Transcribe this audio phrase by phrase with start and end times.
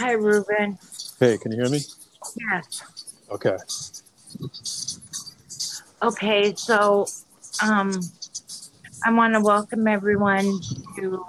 [0.00, 0.78] Hi, Ruben.
[1.18, 1.80] Hey, can you hear me?
[2.36, 2.84] Yes.
[3.32, 3.56] Okay.
[6.00, 7.06] Okay, so
[7.60, 8.00] um,
[9.04, 10.60] I want to welcome everyone
[10.94, 11.26] to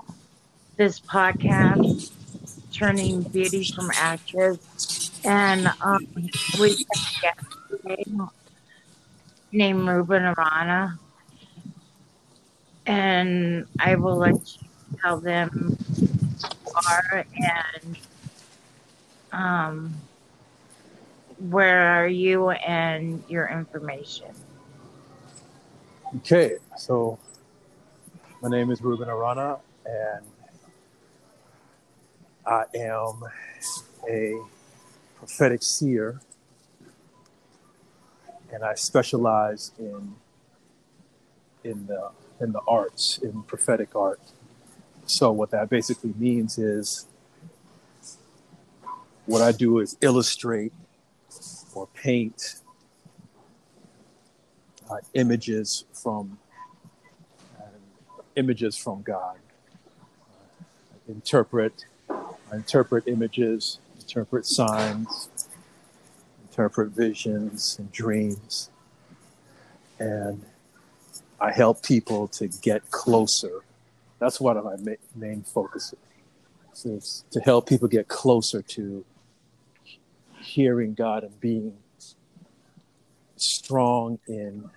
[0.77, 2.11] this podcast,
[2.71, 4.59] Turning Beauty from Ashes.
[5.25, 6.05] And um,
[6.59, 8.05] we have a guest today
[9.51, 10.99] named Ruben Arana.
[12.85, 14.69] And I will let you
[15.01, 17.97] tell them who you are and
[19.31, 19.93] um,
[21.39, 24.27] where are you and your information.
[26.17, 27.17] Okay, so
[28.41, 30.25] my name is Ruben Arana, and
[32.45, 33.23] I am
[34.09, 34.35] a
[35.17, 36.19] prophetic seer,
[38.51, 40.15] and I specialize in
[41.63, 42.09] in the
[42.41, 44.19] in the arts, in prophetic art.
[45.05, 47.05] So what that basically means is
[49.29, 50.73] what I do is illustrate
[51.75, 52.55] or paint
[54.89, 56.39] uh, images from
[57.55, 57.61] uh,
[58.35, 59.37] images from God.
[60.31, 61.85] Uh, interpret,
[62.51, 65.29] interpret images, interpret signs,
[66.49, 68.71] interpret visions and dreams,
[69.99, 70.43] and
[71.39, 73.61] I help people to get closer.
[74.17, 75.99] That's one of my ma- main focuses.
[77.29, 79.05] to help people get closer to
[80.49, 81.77] hearing God and being
[83.35, 84.69] strong in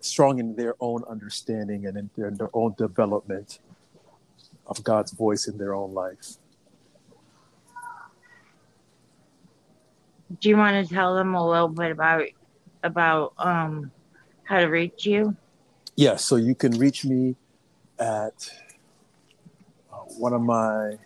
[0.00, 3.58] strong in their own understanding and in their, their own development
[4.66, 6.36] of God's voice in their own life.
[10.40, 12.24] Do you want to tell them a little bit about
[12.82, 13.90] about um,
[14.44, 15.36] how to reach you?
[15.94, 17.36] Yes, yeah, so you can reach me
[17.98, 18.50] at
[19.92, 20.98] uh, one of my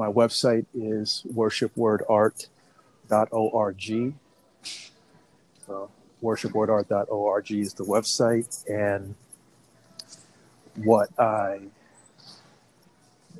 [0.00, 4.14] my website is worshipwordart.org.
[5.66, 5.90] So
[6.22, 9.14] worshipwordart.org is the website, and
[10.76, 11.60] what I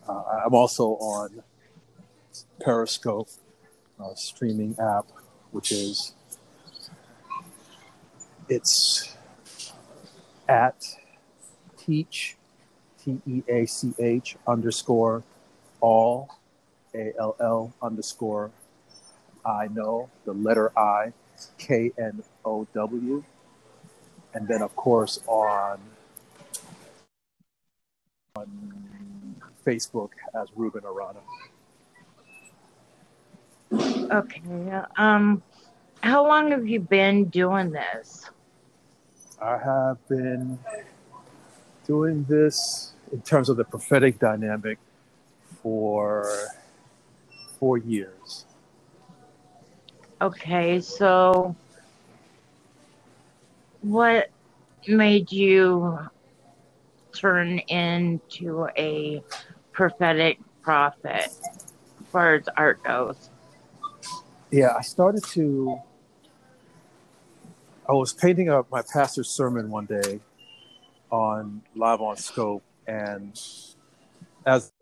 [0.07, 1.43] uh, I'm also on
[2.61, 3.31] Periscope
[3.99, 5.07] uh, streaming app,
[5.53, 6.13] which is
[8.51, 9.17] it's
[10.47, 10.77] at
[11.79, 12.37] teach
[13.03, 15.23] t e a c h underscore
[15.81, 16.29] all
[16.95, 18.51] a L L underscore
[19.45, 21.13] I know, the letter I,
[21.59, 23.25] K N O W.
[24.35, 25.81] And then, of course, on,
[28.37, 29.35] on
[29.67, 31.21] Facebook as Ruben Arana.
[34.13, 34.43] Okay.
[34.97, 35.43] Um,
[36.03, 38.31] how long have you been doing this?
[39.41, 40.59] I have been
[41.87, 44.79] doing this in terms of the prophetic dynamic
[45.63, 46.31] for
[47.61, 48.47] four years.
[50.23, 51.55] Okay, so
[53.83, 54.29] what
[54.89, 55.99] made you
[57.15, 59.23] turn into a
[59.73, 63.31] prophetic prophet as far as art goes?
[64.51, 65.79] Yeah, I started to.
[67.89, 70.21] I was painting up my pastor's sermon one day
[71.11, 73.41] on live on scope, and
[74.45, 74.73] as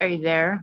[0.00, 0.62] Are you there?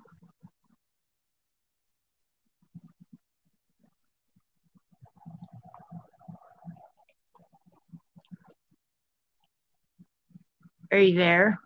[10.91, 11.59] Are you there?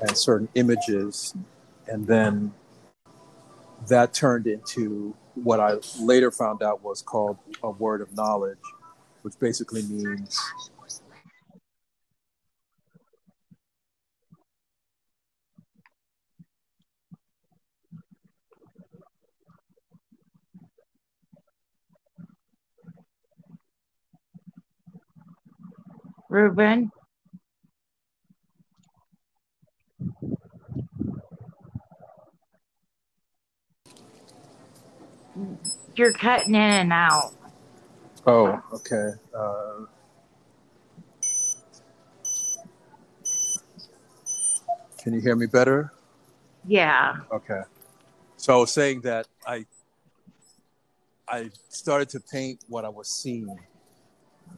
[0.00, 1.34] And certain images,
[1.86, 2.52] and then
[3.88, 8.58] that turned into what I later found out was called a word of knowledge,
[9.22, 10.40] which basically means
[26.34, 26.90] Ruben?
[35.94, 37.32] You're cutting in and out.
[38.26, 39.10] Oh, okay.
[39.32, 39.86] Uh,
[44.98, 45.92] can you hear me better?
[46.66, 47.18] Yeah.
[47.30, 47.62] Okay.
[48.36, 49.66] So I was saying that I
[51.28, 53.56] I started to paint what I was seeing,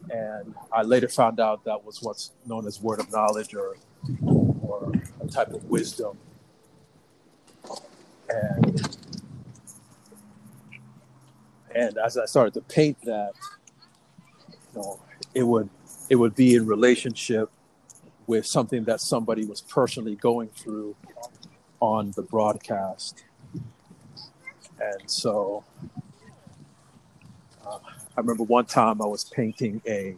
[0.09, 3.75] and I later found out that was what's known as word of knowledge or
[4.61, 6.17] or a type of wisdom.
[8.29, 8.97] And
[11.75, 13.33] and as I started to paint that,
[14.73, 14.99] you know,
[15.33, 15.69] it would
[16.09, 17.49] it would be in relationship
[18.27, 20.95] with something that somebody was personally going through
[21.79, 23.23] on the broadcast.
[24.79, 25.63] And so
[27.65, 27.79] uh,
[28.17, 30.15] I remember one time I was painting a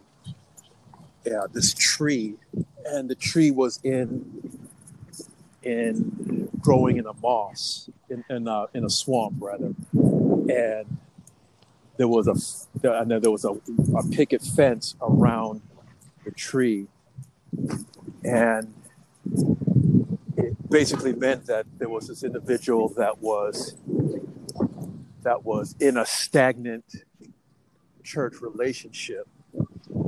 [1.26, 2.36] yeah, this tree,
[2.86, 4.58] and the tree was in
[5.62, 10.96] in growing in a moss in in a, in a swamp rather, and
[11.98, 15.60] there was a and there was a, a picket fence around
[16.24, 16.86] the tree,
[18.24, 18.72] and
[20.38, 23.76] it basically meant that there was this individual that was
[25.22, 27.04] that was in a stagnant
[28.10, 29.28] church relationship,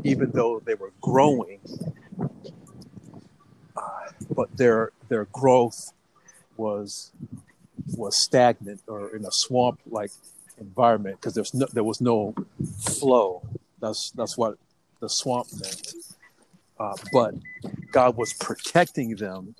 [0.02, 1.60] even though they were growing.
[3.76, 5.92] Uh, but their their growth
[6.56, 7.12] was
[7.96, 10.10] was stagnant or in a swamp like
[10.58, 12.34] environment because there's no there was no
[12.98, 13.42] flow.
[13.80, 14.58] That's that's what
[15.00, 15.94] the swamp meant.
[16.78, 17.34] Uh, but
[17.92, 19.54] God was protecting them,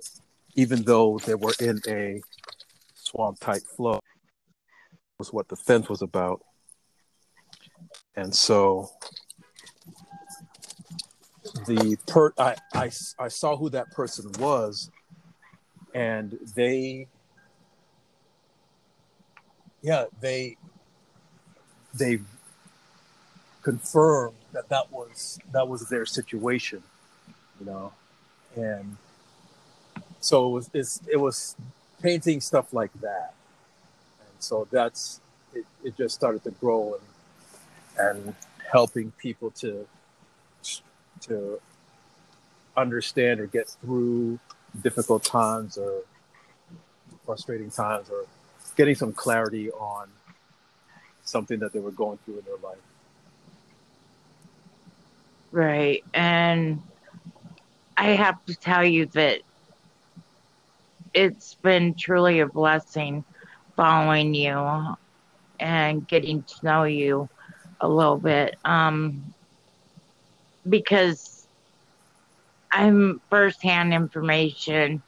[0.56, 2.20] even though they were in a
[2.94, 4.00] swamp type flow.
[5.18, 6.42] Was what the fence was about.
[8.16, 8.90] And so
[11.66, 14.90] the per I, I I saw who that person was
[15.94, 17.06] and they
[19.82, 20.56] yeah they
[21.94, 22.20] they
[23.62, 26.82] confirmed that that was that was their situation
[27.62, 27.92] you know?
[28.56, 28.96] And
[30.20, 31.56] so it was it's, it was
[32.02, 33.34] painting stuff like that.
[34.20, 35.20] And so that's
[35.54, 37.02] it, it just started to grow and
[37.98, 38.34] and
[38.70, 39.86] helping people to
[41.20, 41.60] to
[42.76, 44.38] understand or get through
[44.82, 46.02] difficult times or
[47.24, 48.24] frustrating times or
[48.76, 50.08] getting some clarity on
[51.24, 52.78] something that they were going through in their life.
[55.52, 56.02] Right.
[56.14, 56.82] And
[57.96, 59.40] I have to tell you that
[61.14, 63.24] it's been truly a blessing
[63.76, 64.96] following you
[65.60, 67.28] and getting to know you
[67.82, 69.22] a little bit um,
[70.68, 71.46] because
[72.70, 75.02] I'm firsthand information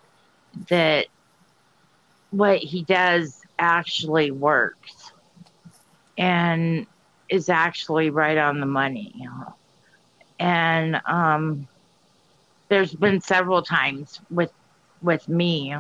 [0.68, 1.06] that
[2.30, 5.12] what he does actually works
[6.18, 6.86] and
[7.30, 9.14] is actually right on the money.
[10.38, 11.66] And um,
[12.68, 14.52] there's been several times with
[15.00, 15.74] with me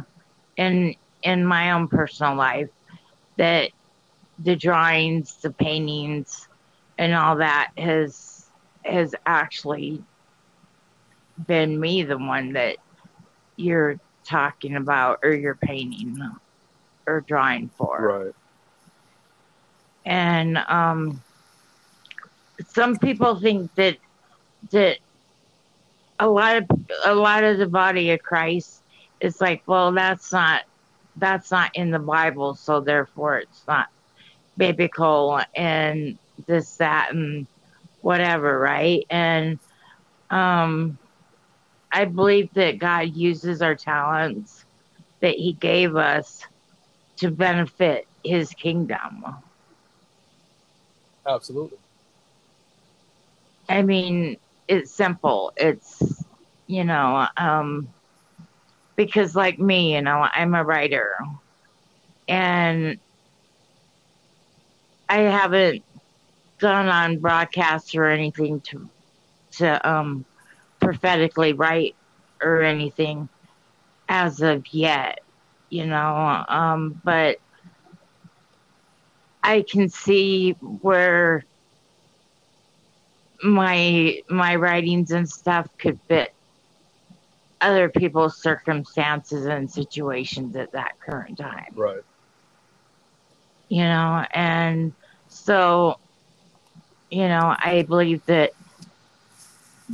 [0.56, 2.70] in in my own personal life
[3.36, 3.70] that
[4.38, 6.48] the drawings, the paintings,
[6.98, 8.46] and all that has
[8.84, 10.02] has actually
[11.46, 12.76] been me the one that
[13.56, 16.18] you're talking about or you're painting
[17.06, 18.24] or drawing for.
[18.24, 18.34] Right.
[20.04, 21.22] And um
[22.66, 23.96] some people think that
[24.70, 24.98] that
[26.18, 26.64] a lot of
[27.04, 28.82] a lot of the body of Christ
[29.20, 30.62] is like, well, that's not
[31.16, 33.88] that's not in the Bible, so therefore it's not
[34.56, 37.46] biblical and this, that, and
[38.00, 39.06] whatever, right?
[39.10, 39.58] And
[40.30, 40.98] um,
[41.92, 44.64] I believe that God uses our talents
[45.20, 46.44] that He gave us
[47.16, 49.24] to benefit His kingdom.
[51.26, 51.78] Absolutely.
[53.68, 54.36] I mean,
[54.68, 55.52] it's simple.
[55.56, 56.24] It's,
[56.66, 57.88] you know, um,
[58.96, 61.14] because like me, you know, I'm a writer
[62.28, 62.98] and
[65.08, 65.82] I haven't
[66.64, 68.88] gone on broadcast or anything to
[69.52, 70.24] to um
[70.80, 71.94] prophetically write
[72.42, 73.28] or anything
[74.08, 75.20] as of yet,
[75.68, 76.44] you know.
[76.48, 77.38] Um, but
[79.42, 81.44] I can see where
[83.42, 86.32] my my writings and stuff could fit
[87.60, 91.74] other people's circumstances and situations at that current time.
[91.74, 92.02] Right.
[93.68, 94.94] You know, and
[95.28, 95.98] so
[97.14, 98.50] you know, I believe that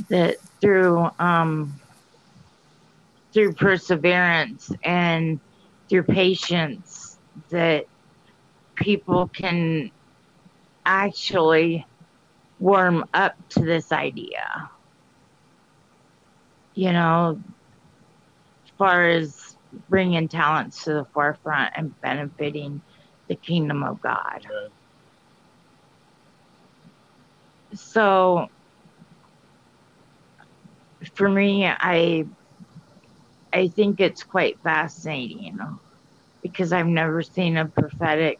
[0.09, 1.79] that through um,
[3.31, 5.39] through perseverance and
[5.87, 7.19] through patience
[7.51, 7.85] that
[8.73, 9.91] people can
[10.83, 11.85] actually
[12.59, 14.71] warm up to this idea.
[16.73, 17.39] You know,
[18.65, 19.55] as far as
[19.89, 22.81] bringing talents to the forefront and benefiting
[23.27, 24.47] the kingdom of God.
[27.73, 28.49] So
[31.15, 32.25] for me, I
[33.53, 35.59] I think it's quite fascinating,
[36.41, 38.39] because I've never seen a prophetic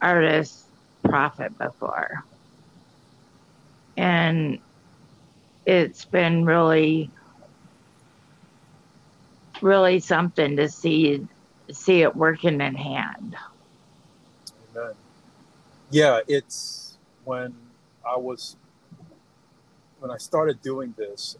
[0.00, 0.66] artist
[1.04, 2.24] prophet before.
[3.96, 4.58] and
[5.66, 7.10] it's been really
[9.60, 11.24] really something to see
[11.70, 13.36] see it working in hand.
[14.74, 14.94] Amen.
[15.90, 17.54] Yeah, it's when
[18.06, 18.56] I was
[19.98, 21.36] when I started doing this,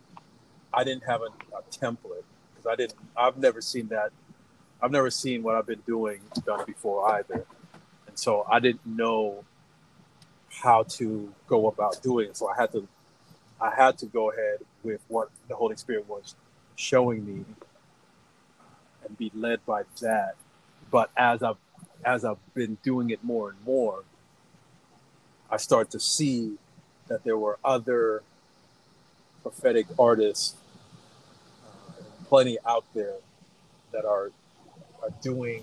[0.72, 2.94] I didn't have a, a template because I didn't.
[3.16, 4.12] I've never seen that.
[4.80, 7.44] I've never seen what I've been doing done before either,
[8.06, 9.44] and so I didn't know
[10.50, 12.36] how to go about doing it.
[12.36, 12.86] So I had to,
[13.60, 16.34] I had to go ahead with what the Holy Spirit was
[16.76, 17.44] showing me
[19.06, 20.36] and be led by that.
[20.90, 21.56] But as I've
[22.04, 24.04] as I've been doing it more and more,
[25.52, 26.54] I start to see
[27.08, 28.22] that there were other
[29.42, 30.54] prophetic artists,
[31.62, 33.16] uh, plenty out there
[33.92, 34.30] that are
[35.02, 35.62] are doing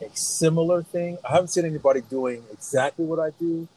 [0.00, 1.18] a similar thing.
[1.28, 3.68] I haven't seen anybody doing exactly what I do,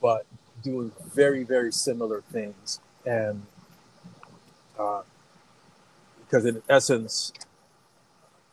[0.00, 0.24] but
[0.62, 3.42] doing very very similar things, and
[4.78, 5.02] uh,
[6.20, 7.30] because in essence,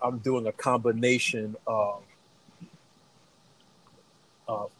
[0.01, 2.03] I'm doing a combination of
[4.49, 4.71] of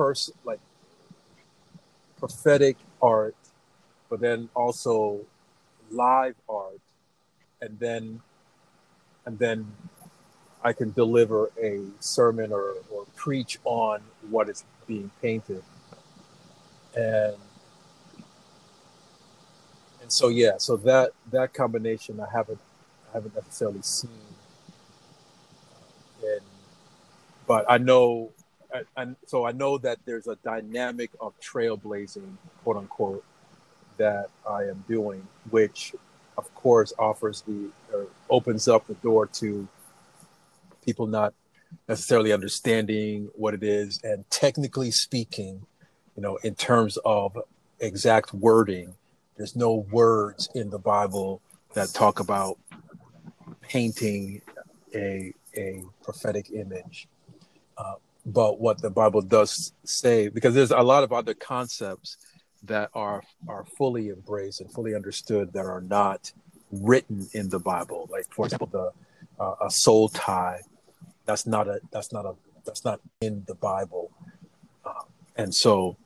[0.00, 0.60] person like
[2.18, 3.36] prophetic art,
[4.08, 5.20] but then also
[5.90, 6.80] live art,
[7.60, 8.22] and then
[9.26, 9.66] and then
[10.64, 15.62] I can deliver a sermon or, or preach on what is being painted.
[16.96, 17.36] And
[20.00, 22.60] and so yeah, so that that combination I haven't
[23.10, 24.30] I haven't necessarily seen.
[27.50, 28.30] But I know,
[28.96, 33.24] and so I know that there's a dynamic of trailblazing, quote unquote,
[33.96, 35.94] that I am doing, which
[36.38, 39.68] of course offers the, or opens up the door to
[40.84, 41.34] people not
[41.88, 44.00] necessarily understanding what it is.
[44.02, 45.66] And technically speaking,
[46.16, 47.36] you know, in terms of
[47.78, 48.94] exact wording,
[49.36, 51.40] there's no words in the Bible
[51.74, 52.58] that talk about
[53.62, 54.42] painting
[54.94, 57.08] a a prophetic image.
[57.76, 57.94] Uh,
[58.26, 62.16] but what the Bible does say, because there's a lot of other concepts
[62.64, 66.32] that are are fully embraced and fully understood that are not
[66.70, 68.08] written in the Bible.
[68.10, 68.90] Like for example, the
[69.42, 70.60] uh, a soul tie.
[71.24, 72.34] That's not a that's not a
[72.64, 74.10] that's not in the Bible.
[74.84, 75.04] Uh,
[75.36, 75.96] and so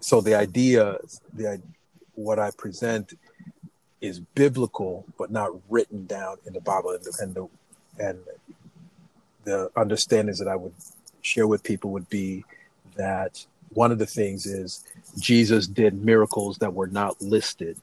[0.00, 0.98] so the idea
[1.32, 1.60] the
[2.14, 3.14] what I present
[4.00, 7.48] is biblical but not written down in the Bible and the, and the
[7.98, 8.18] and
[9.44, 10.74] the understandings that I would
[11.22, 12.44] share with people would be
[12.96, 14.84] that one of the things is
[15.18, 17.76] Jesus did miracles that were not listed.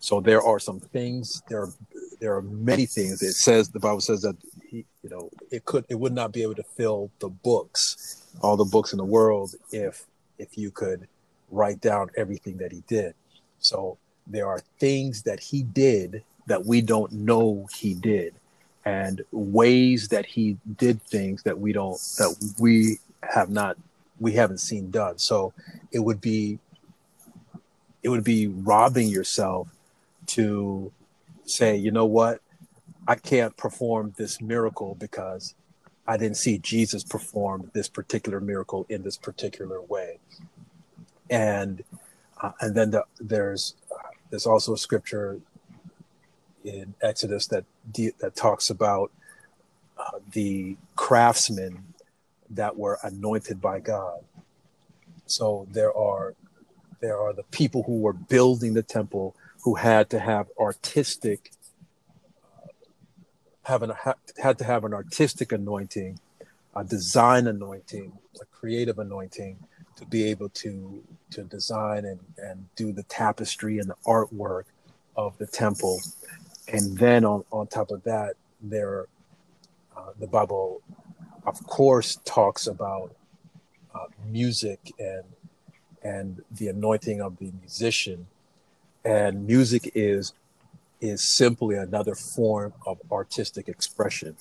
[0.00, 1.72] So there are some things there are
[2.20, 4.36] there are many things it says the Bible says that
[4.68, 8.56] he, you know it could it would not be able to fill the books all
[8.56, 10.06] the books in the world if
[10.38, 11.08] if you could
[11.50, 13.14] write down everything that he did.
[13.58, 18.34] So there are things that he did that we don't know he did
[18.88, 23.76] and ways that he did things that we don't that we have not
[24.18, 25.18] we haven't seen done.
[25.18, 25.52] So
[25.92, 26.58] it would be
[28.02, 29.68] it would be robbing yourself
[30.28, 30.90] to
[31.44, 32.40] say you know what?
[33.06, 35.54] I can't perform this miracle because
[36.06, 40.18] i didn't see jesus perform this particular miracle in this particular way.
[41.28, 41.84] And
[42.40, 43.74] uh, and then the, there's
[44.30, 45.40] there's also a scripture
[46.64, 49.10] in Exodus that de- that talks about
[49.98, 51.84] uh, the craftsmen
[52.50, 54.20] that were anointed by God.
[55.26, 56.34] So there are
[57.00, 61.52] there are the people who were building the temple who had to have artistic
[62.42, 62.68] uh,
[63.64, 66.18] have an, ha- had to have an artistic anointing,
[66.74, 69.58] a design anointing, a creative anointing
[69.96, 74.64] to be able to to design and, and do the tapestry and the artwork
[75.16, 76.00] of the temple.
[76.72, 79.06] And then on, on top of that, there
[79.96, 80.82] uh, the Bible,
[81.46, 83.14] of course, talks about
[83.94, 85.24] uh, music and
[86.02, 88.26] and the anointing of the musician.
[89.04, 90.34] And music is
[91.00, 94.36] is simply another form of artistic expression.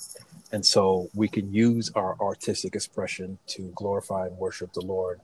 [0.52, 5.20] And so we can use our artistic expression to glorify and worship the Lord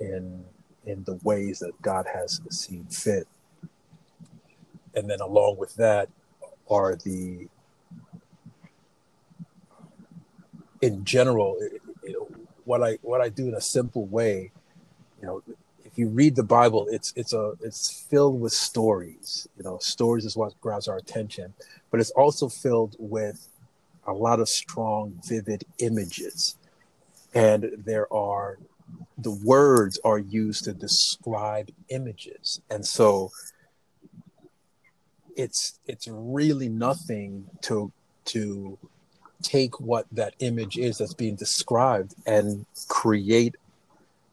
[0.00, 0.44] in
[0.86, 3.28] in the ways that God has seen fit.
[4.94, 6.08] And then along with that
[6.70, 7.48] are the
[10.80, 11.58] in general
[12.08, 12.28] you know,
[12.64, 14.50] what I what I do in a simple way,
[15.20, 15.42] you know,
[15.84, 19.48] if you read the Bible, it's it's a it's filled with stories.
[19.56, 21.54] You know, stories is what grabs our attention,
[21.90, 23.48] but it's also filled with
[24.06, 26.56] a lot of strong, vivid images.
[27.34, 28.58] And there are
[29.18, 33.30] the words are used to describe images and so
[35.38, 37.90] it's it's really nothing to
[38.26, 38.76] to
[39.40, 43.54] take what that image is that's being described and create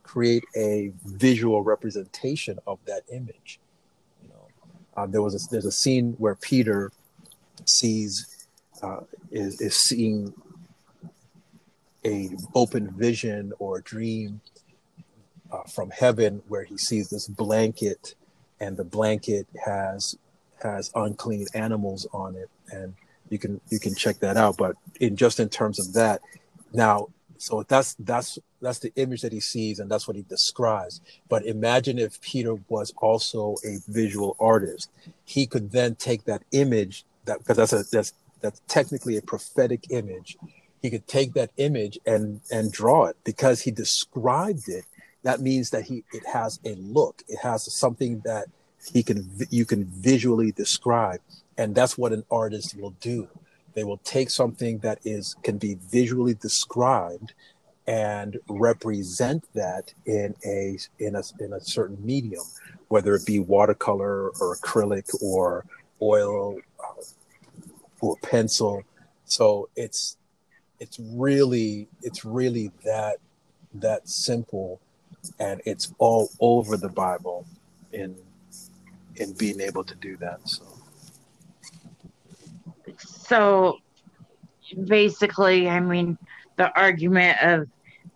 [0.02, 3.60] create a visual representation of that image.
[4.24, 4.48] You know
[4.98, 6.92] uh, there was a, there's a scene where peter
[7.66, 8.48] sees
[8.82, 10.34] uh, is, is seeing
[12.04, 14.42] a open vision or dream
[15.52, 18.16] uh, from heaven where he sees this blanket
[18.60, 20.16] and the blanket has
[20.62, 22.94] has unclean animals on it and
[23.30, 24.58] you can you can check that out.
[24.58, 26.22] But in just in terms of that
[26.74, 27.08] now
[27.38, 31.02] so that's that's that's the image that he sees and that's what he describes.
[31.30, 34.90] But imagine if peter was also a visual artist.
[35.26, 39.86] He could then take that image that because that's a that's that's technically a prophetic
[39.90, 40.38] image.
[40.82, 43.18] He could take that image and and draw it.
[43.24, 44.86] Because he described it
[45.26, 47.24] that means that he it has a look.
[47.28, 48.46] It has something that
[48.94, 51.22] he can you can visually describe.
[51.58, 53.28] And that's what an artist will do.
[53.74, 57.34] They will take something that is can be visually described
[57.88, 62.44] and represent that in a in a in a certain medium
[62.88, 65.66] whether it be watercolor or acrylic or
[66.02, 67.02] oil uh,
[68.02, 68.84] or pencil.
[69.26, 70.18] So it's
[70.80, 73.18] it's really it's really that
[73.74, 74.80] that simple.
[75.40, 77.48] And it's all over the bible
[77.92, 78.16] in
[79.18, 80.64] in being able to do that so.
[82.98, 83.80] So
[84.88, 86.18] basically i mean
[86.58, 87.68] the argument of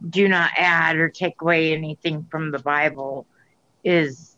[0.09, 3.25] do not add or take away anything from the bible
[3.83, 4.35] is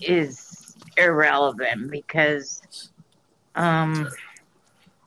[0.00, 2.90] is irrelevant because
[3.54, 4.08] um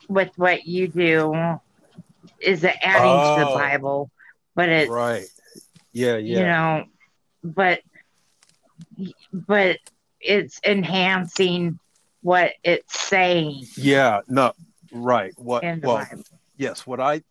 [0.08, 1.34] with what you do
[2.40, 3.58] is it adding oh, to the oh.
[3.58, 4.12] bible
[4.56, 5.26] but it's right.
[5.94, 6.40] Yeah yeah.
[6.40, 6.86] You know
[7.44, 7.82] but
[9.34, 9.78] but
[10.26, 11.80] it's enhancing
[12.22, 14.54] what it's saying yeah no
[14.92, 16.24] right what well bible.
[16.58, 17.22] yes what i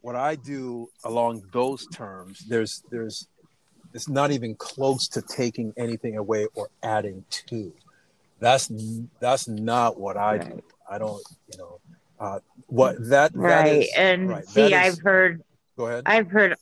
[0.00, 3.28] what i do along those terms there's there's
[3.92, 7.72] it's not even close to taking anything away or adding to
[8.40, 8.70] that's
[9.20, 10.56] that's not what i right.
[10.56, 11.80] do i don't you know
[12.18, 15.42] uh, what that right is, and right, see i've heard
[15.76, 16.54] go ahead i've heard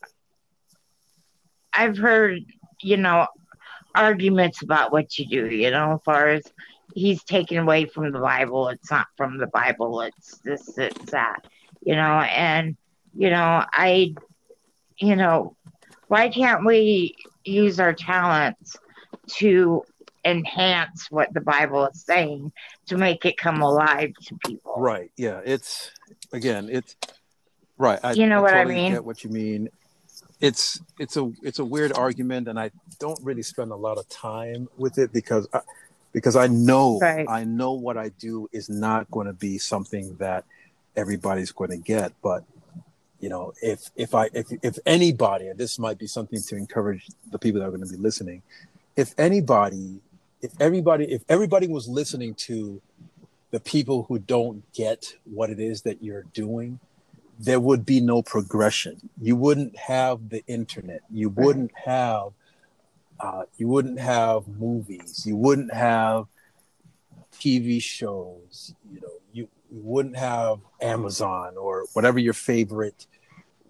[1.73, 2.41] i've heard
[2.81, 3.27] you know
[3.95, 6.43] arguments about what you do you know as far as
[6.93, 11.45] he's taken away from the bible it's not from the bible it's this it's that
[11.81, 12.75] you know and
[13.15, 14.13] you know i
[14.97, 15.55] you know
[16.07, 18.77] why can't we use our talents
[19.27, 19.83] to
[20.25, 22.51] enhance what the Bible is saying
[22.87, 24.73] to make it come alive to people.
[24.77, 25.11] Right.
[25.15, 25.41] Yeah.
[25.45, 25.91] It's
[26.33, 26.95] again, it's
[27.77, 27.99] right.
[28.03, 28.91] I, you know I what totally I mean?
[28.91, 29.69] Get what you mean.
[30.41, 34.07] It's it's a it's a weird argument, and I don't really spend a lot of
[34.09, 35.61] time with it because I,
[36.11, 37.25] because I know right.
[37.29, 40.43] I know what I do is not going to be something that
[40.95, 42.43] everybody's going to get, but
[43.19, 47.07] you know if if i if, if anybody and this might be something to encourage
[47.31, 48.41] the people that are going to be listening
[48.95, 49.99] if anybody
[50.41, 52.81] if everybody if everybody was listening to
[53.51, 56.79] the people who don't get what it is that you're doing
[57.39, 59.09] there would be no progression.
[59.21, 61.01] You wouldn't have the internet.
[61.11, 62.31] You wouldn't have
[63.19, 65.23] uh, you wouldn't have movies.
[65.25, 66.25] You wouldn't have
[67.33, 68.73] tv shows.
[68.91, 73.07] You know you, you wouldn't have amazon or whatever your favorite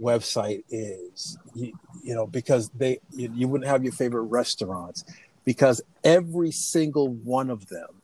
[0.02, 1.38] website is.
[1.54, 1.74] You,
[2.04, 5.04] you know because they you, you wouldn't have your favorite restaurants
[5.44, 8.02] because every single one of them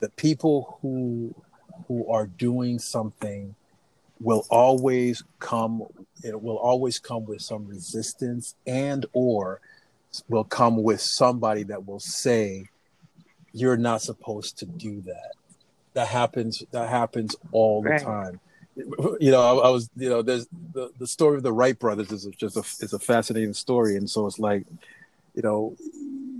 [0.00, 1.34] the people who
[1.86, 3.54] who are doing something
[4.20, 5.82] will always come
[6.24, 9.60] it will always come with some resistance and or
[10.28, 12.64] will come with somebody that will say
[13.52, 15.32] you're not supposed to do that.
[15.94, 18.40] That happens that happens all the time.
[19.20, 22.12] You know I, I, was you know there's the, the story of the wright brothers
[22.12, 23.96] is just a is a fascinating story.
[23.96, 24.64] And so it's like
[25.34, 25.76] you know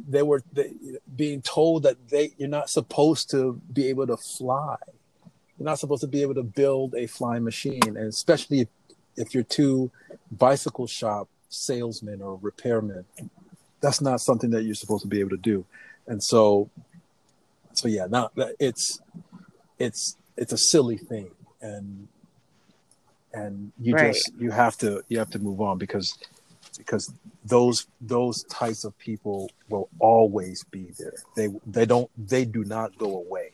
[0.09, 0.73] they were they,
[1.17, 4.77] being told that they you're not supposed to be able to fly
[5.59, 8.68] you're not supposed to be able to build a flying machine and especially if,
[9.16, 9.90] if you're two
[10.31, 13.05] bicycle shop salesmen or repairmen
[13.81, 15.64] that's not something that you're supposed to be able to do
[16.07, 16.68] and so
[17.73, 19.01] so yeah now it's
[19.79, 22.09] it's it's a silly thing and
[23.33, 24.14] and you right.
[24.14, 26.18] just you have to you have to move on because
[26.77, 27.12] because
[27.44, 31.14] those those types of people will always be there.
[31.37, 33.51] They they don't they do not go away.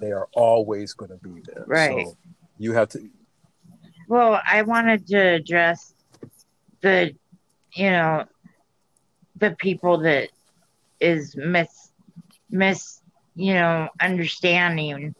[0.00, 1.64] They are always going to be there.
[1.66, 2.06] Right.
[2.06, 2.16] So
[2.58, 3.08] you have to.
[4.08, 5.94] Well, I wanted to address
[6.80, 7.14] the
[7.74, 8.24] you know,
[9.36, 10.30] the people that
[11.00, 11.92] is mis
[12.50, 13.00] mis
[13.34, 15.14] you know understanding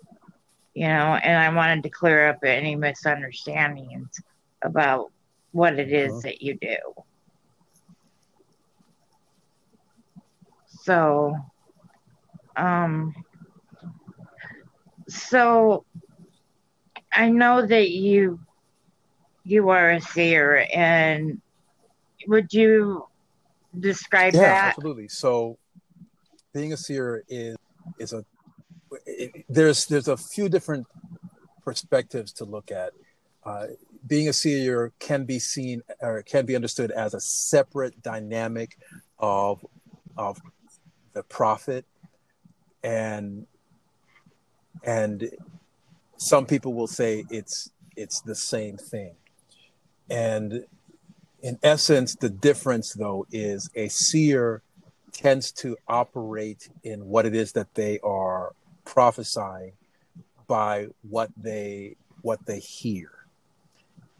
[0.74, 4.20] you know and i wanted to clear up any misunderstandings
[4.62, 5.10] about
[5.52, 6.20] what it is uh-huh.
[6.24, 6.76] that you do
[10.82, 11.34] so
[12.56, 13.14] um
[15.10, 15.84] so
[17.12, 18.40] i know that you
[19.44, 21.40] you are a seer and
[22.26, 23.04] would you
[23.78, 25.58] describe yeah, that absolutely so
[26.52, 27.56] being a seer is
[27.98, 28.24] is a
[29.06, 30.86] it, there's there's a few different
[31.64, 32.92] perspectives to look at.
[33.44, 33.66] Uh,
[34.06, 38.76] being a seer can be seen or can be understood as a separate dynamic
[39.18, 39.64] of
[40.16, 40.40] of
[41.12, 41.84] the prophet
[42.82, 43.46] and
[44.84, 45.30] and
[46.16, 49.14] some people will say it's it's the same thing.
[50.08, 50.64] And
[51.42, 54.62] in essence the difference though is a seer
[55.12, 59.72] tends to operate in what it is that they are prophesying
[60.46, 63.10] by what they what they hear.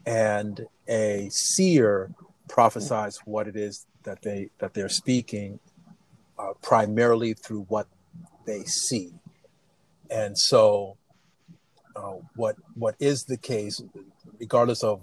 [0.05, 2.11] And a seer
[2.49, 5.59] prophesies what it is that they that they're speaking
[6.39, 7.87] uh, primarily through what
[8.45, 9.20] they see
[10.11, 10.97] and so
[11.95, 13.81] uh, what what is the case
[14.39, 15.01] regardless of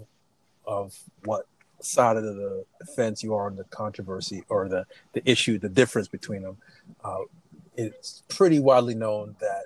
[0.66, 0.94] of
[1.24, 1.46] what
[1.80, 2.64] side of the
[2.96, 6.56] fence you are on the controversy or the the issue, the difference between them.
[7.04, 7.20] Uh,
[7.76, 9.64] it's pretty widely known that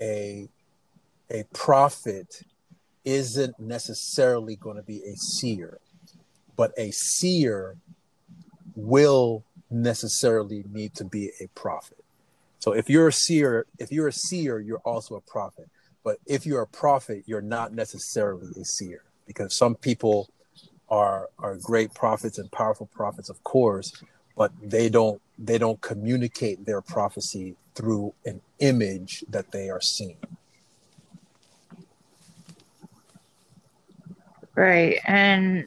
[0.00, 0.48] a
[1.30, 2.42] a prophet
[3.04, 5.78] isn't necessarily going to be a seer,
[6.56, 7.76] but a seer
[8.76, 12.01] will necessarily need to be a prophet.
[12.62, 15.68] So if you're a seer, if you're a seer, you're also a prophet.
[16.04, 20.30] But if you're a prophet, you're not necessarily a seer because some people
[20.88, 23.92] are are great prophets and powerful prophets, of course,
[24.36, 30.18] but they don't they don't communicate their prophecy through an image that they are seeing.
[34.54, 35.00] Right.
[35.04, 35.66] And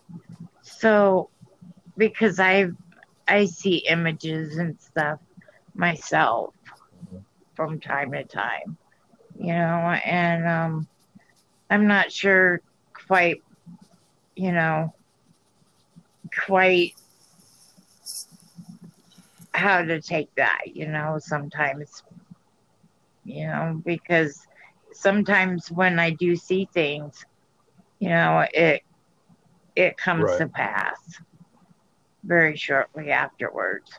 [0.62, 1.30] so
[1.98, 2.70] because I
[3.28, 5.20] I see images and stuff
[5.76, 6.54] myself.
[7.56, 8.78] From time to time,
[9.38, 10.88] you know, and um
[11.70, 12.62] I'm not sure
[12.94, 13.44] quite,
[14.36, 14.94] you know,
[16.46, 16.94] quite
[19.54, 22.04] how to take that, you know, sometimes,
[23.24, 24.46] you know, because
[24.94, 27.26] sometimes when I do see things,
[28.00, 28.84] you know, it
[29.76, 30.38] it comes right.
[30.40, 31.20] to pass
[32.24, 33.92] very shortly afterwards.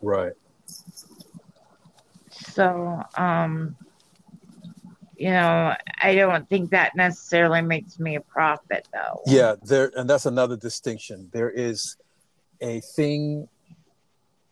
[0.00, 0.32] Right.
[2.54, 3.74] So, um,
[5.16, 9.22] you know, I don't think that necessarily makes me a prophet, though.
[9.26, 11.30] Yeah, there, and that's another distinction.
[11.32, 11.96] There is
[12.60, 13.48] a thing.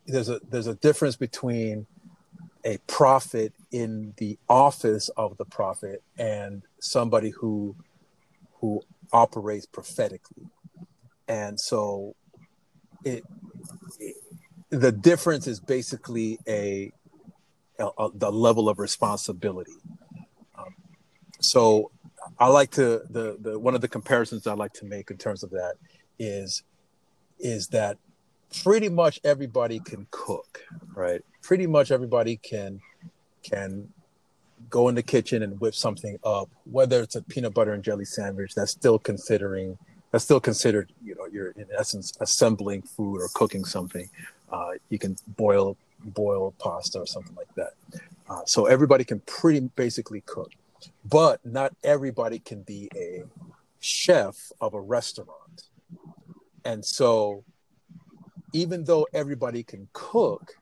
[0.05, 1.87] There's a there's a difference between
[2.65, 7.75] a prophet in the office of the prophet and somebody who
[8.59, 8.81] who
[9.13, 10.47] operates prophetically,
[11.29, 12.15] and so
[13.05, 13.23] it,
[13.99, 14.15] it
[14.73, 16.91] the difference is basically a,
[17.83, 19.77] a, a the level of responsibility
[20.57, 20.73] um,
[21.39, 21.91] so
[22.39, 25.43] I like to the the one of the comparisons I like to make in terms
[25.43, 25.75] of that
[26.19, 26.63] is
[27.39, 27.97] is that
[28.63, 30.61] pretty much everybody can cook,
[30.95, 31.21] right?
[31.41, 32.81] Pretty much everybody can
[33.43, 33.89] can
[34.69, 38.05] go in the kitchen and whip something up, whether it's a peanut butter and jelly
[38.05, 38.55] sandwich.
[38.55, 39.77] That's still considering
[40.11, 44.09] that's still considered, you know, you're in essence assembling food or cooking something.
[44.51, 47.73] Uh, you can boil boil pasta or something like that.
[48.29, 50.51] Uh, so everybody can pretty basically cook
[51.05, 53.23] but not everybody can be a
[53.79, 55.63] chef of a restaurant.
[56.65, 57.43] And so,
[58.53, 60.53] even though everybody can cook,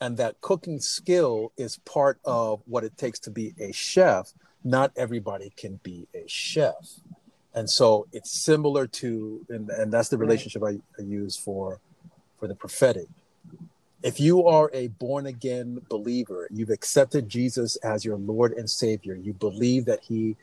[0.00, 4.32] and that cooking skill is part of what it takes to be a chef,
[4.64, 7.00] not everybody can be a chef.
[7.54, 11.80] And so it's similar to, and, and that's the relationship I, I use for
[12.38, 13.08] for the prophetic
[14.02, 19.14] if you are a born again believer, you've accepted Jesus as your Lord and Savior,
[19.14, 20.36] you believe that He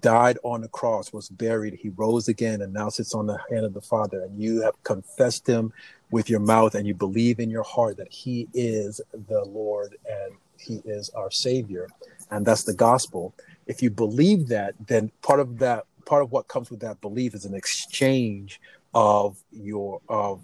[0.00, 3.64] died on the cross, was buried, He rose again, and now sits on the hand
[3.64, 5.72] of the Father, and you have confessed Him
[6.10, 10.34] with your mouth and you believe in your heart that He is the Lord and
[10.56, 11.88] He is our Savior,
[12.30, 13.34] and that's the gospel.
[13.66, 17.34] If you believe that, then part of that, part of what comes with that belief
[17.34, 18.60] is an exchange
[18.94, 20.42] of your of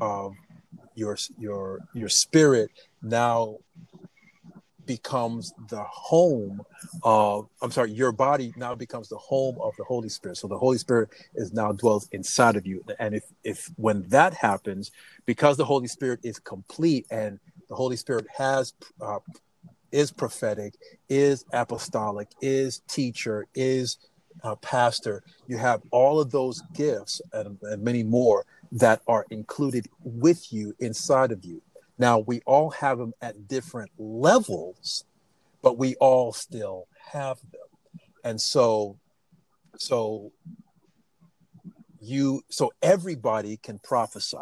[0.00, 0.36] of
[0.94, 2.70] your your your spirit
[3.02, 3.58] now
[4.86, 6.60] becomes the home
[7.02, 10.36] of i'm sorry your body now becomes the home of the holy spirit.
[10.36, 12.84] So the holy spirit is now dwells inside of you.
[12.98, 14.90] And if if when that happens
[15.26, 19.18] because the holy spirit is complete and the holy spirit has uh,
[19.92, 20.74] is prophetic
[21.08, 23.98] is apostolic is teacher is
[24.42, 29.88] uh, pastor you have all of those gifts and, and many more that are included
[30.02, 31.62] with you inside of you
[31.98, 35.04] now, we all have them at different levels,
[35.62, 37.60] but we all still have them.
[38.24, 38.98] And so,
[39.78, 40.32] so
[42.00, 44.38] you, so everybody can prophesy.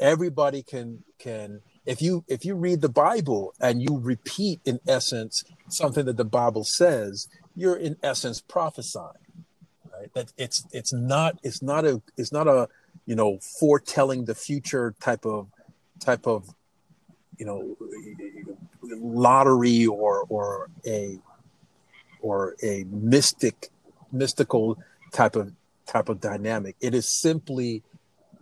[0.00, 5.44] Everybody can, can, if you, if you read the Bible and you repeat in essence
[5.68, 9.06] something that the Bible says, you're in essence prophesying.
[9.92, 10.12] Right?
[10.14, 12.68] That it's, it's not, it's not a, it's not a,
[13.06, 15.48] you know, foretelling the future type of
[16.00, 16.48] type of
[17.38, 17.76] you know
[18.82, 21.18] lottery or or a
[22.20, 23.70] or a mystic
[24.12, 24.78] mystical
[25.12, 25.52] type of
[25.86, 26.76] type of dynamic.
[26.80, 27.82] It is simply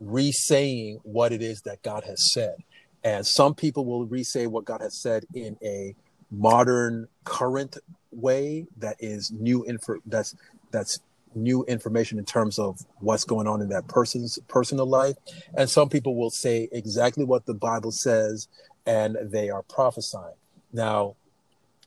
[0.01, 2.57] re-saying what it is that god has said.
[3.03, 5.95] And some people will re-say what god has said in a
[6.31, 7.77] modern current
[8.13, 10.35] way that is new info that's
[10.71, 11.01] that's
[11.35, 15.17] new information in terms of what's going on in that person's personal life.
[15.55, 18.49] And some people will say exactly what the Bible says
[18.87, 20.35] and they are prophesying.
[20.73, 21.17] Now,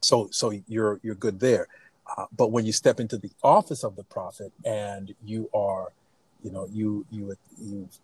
[0.02, 1.68] so so you're you're good there.
[2.16, 5.92] Uh, but when you step into the office of the prophet and you are,
[6.42, 7.98] you know, you you you've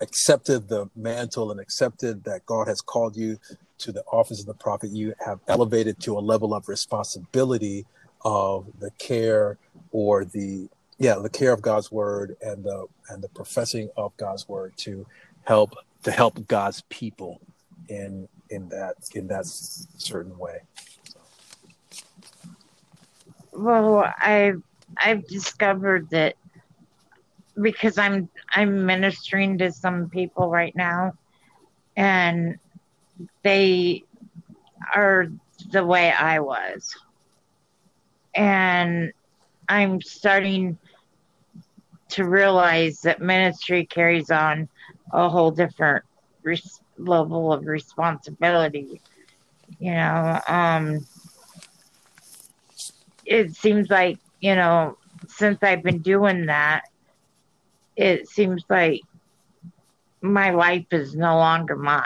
[0.00, 3.38] accepted the mantle and accepted that God has called you
[3.78, 7.86] to the office of the prophet, you have elevated to a level of responsibility
[8.24, 9.58] of the care
[9.90, 14.48] or the yeah the care of God's word and the and the professing of God's
[14.48, 15.06] word to
[15.44, 17.40] help to help God's people
[17.88, 20.60] in in that in that certain way.
[23.52, 24.62] Well, I've
[24.96, 26.36] I've discovered that
[27.60, 31.14] because I'm I'm ministering to some people right now,
[31.96, 32.58] and
[33.42, 34.04] they
[34.94, 35.28] are
[35.70, 36.94] the way I was
[38.34, 39.12] and
[39.68, 40.78] I'm starting
[42.10, 44.68] to realize that ministry carries on
[45.12, 46.04] a whole different
[46.42, 49.00] res- level of responsibility.
[49.78, 51.06] You know, um,
[53.24, 56.82] it seems like, you know, since I've been doing that,
[57.96, 59.00] it seems like
[60.20, 62.02] my life is no longer mine.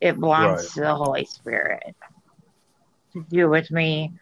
[0.00, 0.70] It belongs right.
[0.70, 1.94] to the Holy Spirit
[3.12, 4.12] to do with me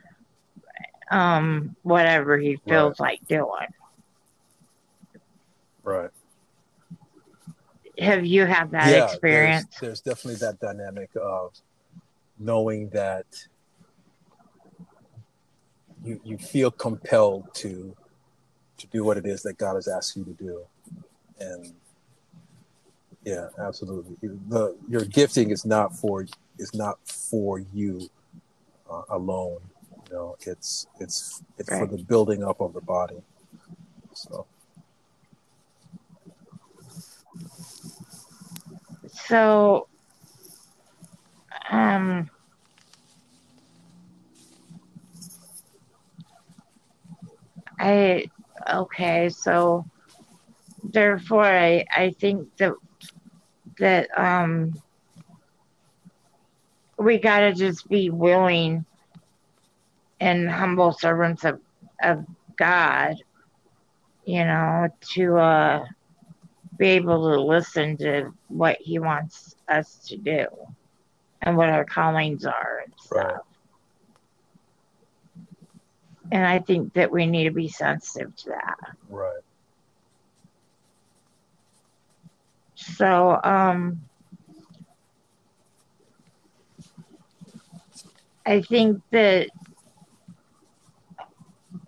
[1.10, 3.20] um, whatever he feels right.
[3.20, 3.68] like doing.
[5.82, 6.10] Right.
[7.98, 9.66] Have you had that yeah, experience?
[9.80, 11.52] There's, there's definitely that dynamic of
[12.38, 13.26] knowing that
[16.04, 17.96] you you feel compelled to
[18.76, 20.60] to do what it is that God has asked you to do,
[21.40, 21.72] and
[23.24, 24.16] yeah, absolutely.
[24.48, 26.24] The your gifting is not for
[26.58, 28.08] is not for you
[28.90, 29.58] uh, alone.
[30.08, 31.80] You know, it's it's it's right.
[31.80, 33.16] for the building up of the body.
[34.14, 34.46] So.
[39.10, 39.88] So,
[41.70, 42.30] um,
[47.78, 48.30] I
[48.72, 49.28] okay.
[49.28, 49.84] So,
[50.82, 52.72] therefore, I I think that
[53.78, 54.74] that um
[56.98, 58.86] we gotta just be willing
[60.20, 61.60] and humble servants of,
[62.02, 62.24] of
[62.56, 63.16] God,
[64.24, 65.84] you know, to uh,
[66.76, 70.46] be able to listen to what He wants us to do
[71.42, 73.24] and what our callings are and stuff.
[73.24, 73.40] Right.
[76.30, 78.96] And I think that we need to be sensitive to that.
[79.08, 79.40] Right.
[82.74, 84.02] So, um,
[88.44, 89.48] I think that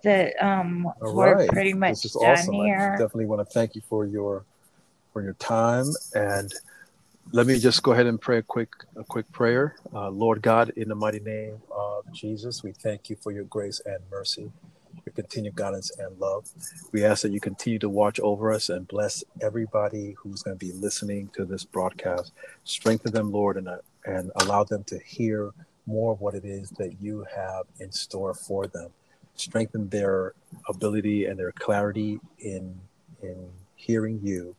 [0.03, 1.49] that um, All we're right.
[1.49, 2.55] pretty much this is done awesome.
[2.55, 2.93] here.
[2.95, 4.45] I definitely want to thank you for your
[5.13, 6.53] for your time and
[7.33, 9.77] let me just go ahead and pray a quick a quick prayer.
[9.95, 13.81] Uh, Lord God, in the mighty name of Jesus, we thank you for your grace
[13.85, 14.51] and mercy,
[15.07, 16.49] your continued guidance and love.
[16.93, 20.65] We ask that you continue to watch over us and bless everybody who's going to
[20.65, 22.33] be listening to this broadcast.
[22.65, 25.51] Strengthen them, Lord, and uh, and allow them to hear
[25.87, 28.91] more of what it is that you have in store for them
[29.40, 30.35] strengthen their
[30.68, 32.81] ability and their clarity in
[33.22, 34.55] in hearing you.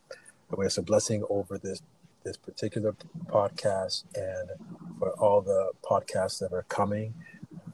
[0.49, 1.81] And we ask a blessing over this
[2.23, 2.93] this particular
[3.27, 4.49] podcast and
[4.99, 7.13] for all the podcasts that are coming.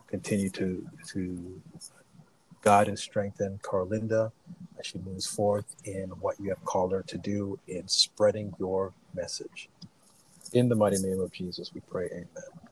[0.08, 1.62] Continue to to
[2.62, 4.32] guide and strengthen Carlinda
[4.80, 8.94] as she moves forth in what you have called her to do in spreading your
[9.14, 9.70] message.
[10.54, 12.67] In the mighty name of Jesus, we pray, Amen.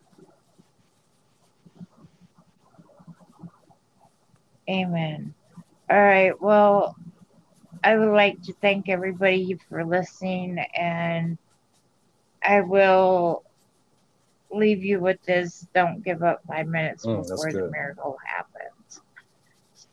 [4.70, 5.34] Amen.
[5.90, 6.40] All right.
[6.42, 6.96] Well,
[7.84, 11.38] I would like to thank everybody for listening, and
[12.42, 13.44] I will
[14.52, 19.02] leave you with this don't give up five minutes Mm, before the miracle happens.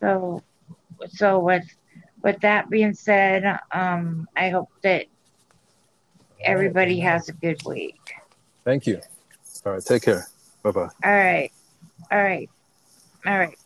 [0.01, 0.43] So,
[1.11, 1.65] so with
[2.23, 5.07] with that being said, um, I hope that
[6.45, 8.01] everybody has a good week.
[8.65, 9.01] Thank you.
[9.67, 10.27] All right, take care.
[10.63, 10.89] Bye bye.
[11.05, 11.51] All right.
[12.11, 12.49] All right.
[13.27, 13.59] All right.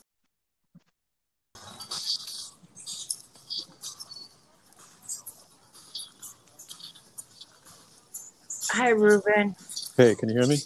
[8.87, 9.57] Hi, Ruben.
[9.97, 10.59] Hey, can you hear me?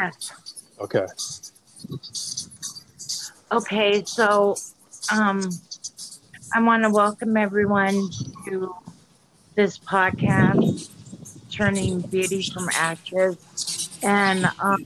[0.00, 0.32] Yes.
[0.78, 1.04] Okay.
[3.50, 4.54] Okay, so
[5.10, 5.50] um,
[6.54, 8.10] I want to welcome everyone
[8.46, 8.72] to
[9.56, 10.88] this podcast,
[11.50, 13.36] Turning Beauty from Ashes.
[14.04, 14.84] And um,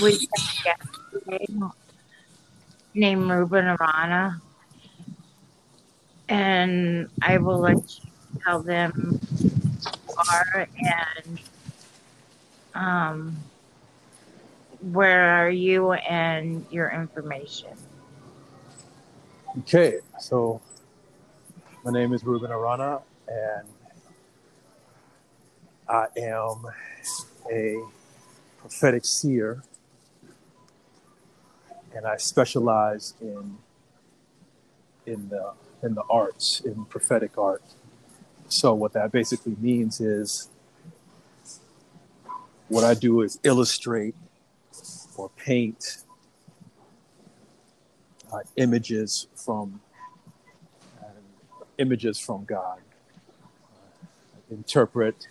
[0.00, 0.78] we have a guest
[1.12, 1.46] today
[2.94, 4.40] named Ruben Arana.
[6.28, 10.68] And I will let you tell them who you are
[11.26, 11.40] and
[12.74, 13.36] um,
[14.80, 17.70] where are you and your information.
[19.60, 20.60] Okay, so
[21.84, 23.68] my name is Ruben Arana, and
[25.88, 26.66] I am
[27.50, 27.76] a
[28.58, 29.62] prophetic seer,
[31.94, 33.58] and I specialize in
[35.06, 37.62] in the in the arts, in prophetic art.
[38.48, 40.48] So what that basically means is
[42.72, 44.14] what I do is illustrate
[45.16, 45.98] or paint
[48.32, 49.78] uh, images from
[50.98, 51.04] uh,
[51.76, 52.78] images from God.
[53.74, 55.26] Uh, interpret,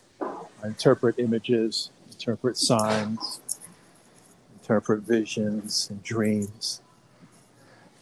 [0.64, 3.42] interpret images, interpret signs,
[4.60, 6.82] interpret visions and dreams,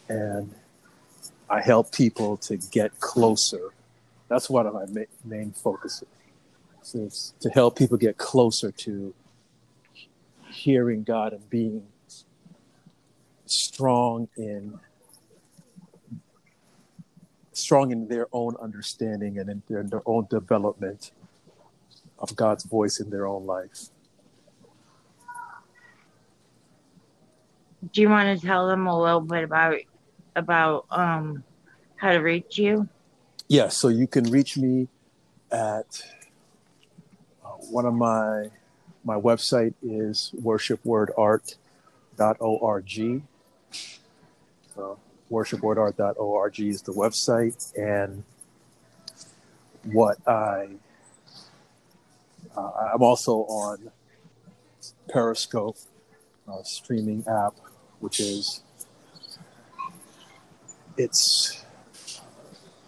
[0.10, 0.54] and
[1.50, 3.70] I help people to get closer.
[4.28, 6.08] That's one of my ma- main focuses.
[6.92, 9.14] To help people get closer to
[10.60, 11.88] hearing God and being
[13.46, 14.80] strong in
[17.54, 21.12] strong in their own understanding and in their, their own development
[22.20, 23.90] of God's voice in their own life.
[27.94, 29.78] Do you want to tell them a little bit about
[30.36, 31.44] about um
[31.96, 32.88] how to reach you?
[33.48, 34.88] Yeah, so you can reach me
[35.52, 36.04] at
[37.44, 38.50] uh, one of my
[39.04, 43.22] my website is worshipwordart.org.
[44.76, 45.00] So
[45.32, 48.24] worshipwordart.org is the website, and
[49.84, 50.70] what I
[52.56, 53.92] uh, I'm also on
[55.10, 55.78] Periscope
[56.48, 57.56] uh, streaming app,
[58.00, 58.62] which is
[60.98, 61.64] it's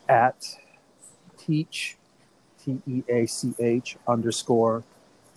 [0.10, 0.58] at
[1.38, 1.98] teach
[2.64, 4.84] t e a c h underscore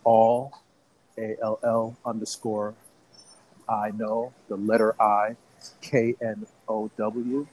[0.03, 0.64] all
[1.19, 2.75] a l l underscore
[3.69, 5.37] I know the letter I
[5.81, 7.47] K N O W,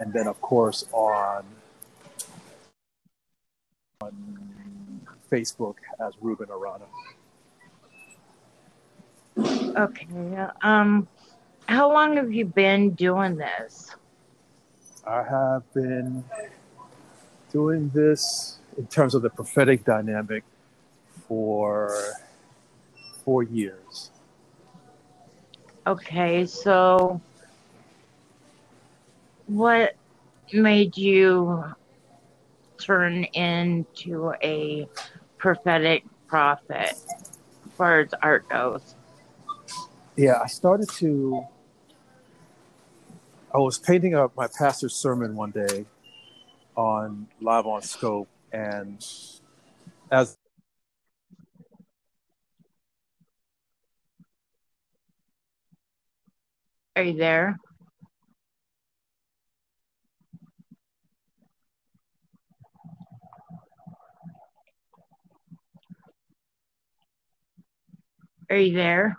[0.00, 1.44] and then of course on
[4.00, 6.86] on Facebook as Ruben Arana.
[9.76, 10.06] Okay.
[10.62, 11.08] Um
[11.68, 13.94] how long have you been doing this?
[15.06, 16.24] I have been
[17.52, 20.44] doing this in terms of the prophetic dynamic
[21.28, 21.92] for
[23.26, 24.12] four years.
[25.86, 27.20] Okay, so
[29.46, 29.94] what
[30.52, 31.64] made you
[32.78, 34.88] turn into a
[35.38, 38.94] prophetic prophet as far as art goes?
[40.16, 41.44] Yeah, I started to.
[43.52, 45.84] I was painting up my pastor's sermon one day
[46.76, 49.04] on live on scope, and
[50.10, 50.36] as
[56.96, 57.56] Are you there?
[68.48, 69.18] Are you there?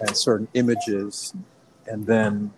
[0.00, 1.34] and certain images,
[1.86, 2.52] and then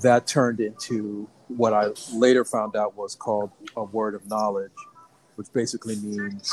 [0.00, 4.72] that turned into what I later found out was called a word of knowledge,
[5.36, 6.52] which basically means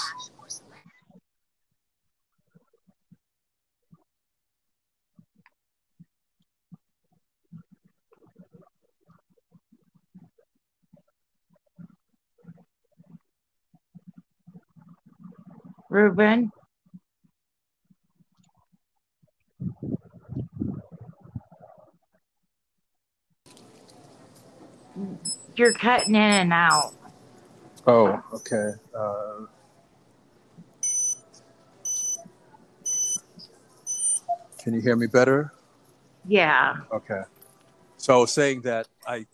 [15.96, 16.52] Ruben?
[25.56, 26.91] You're cutting in and out.
[27.88, 28.72] Oh, okay.
[28.93, 29.46] Uh,
[34.58, 35.54] can you hear me better?
[36.28, 36.76] Yeah.
[36.91, 37.22] Okay.
[37.96, 39.26] So I was saying that I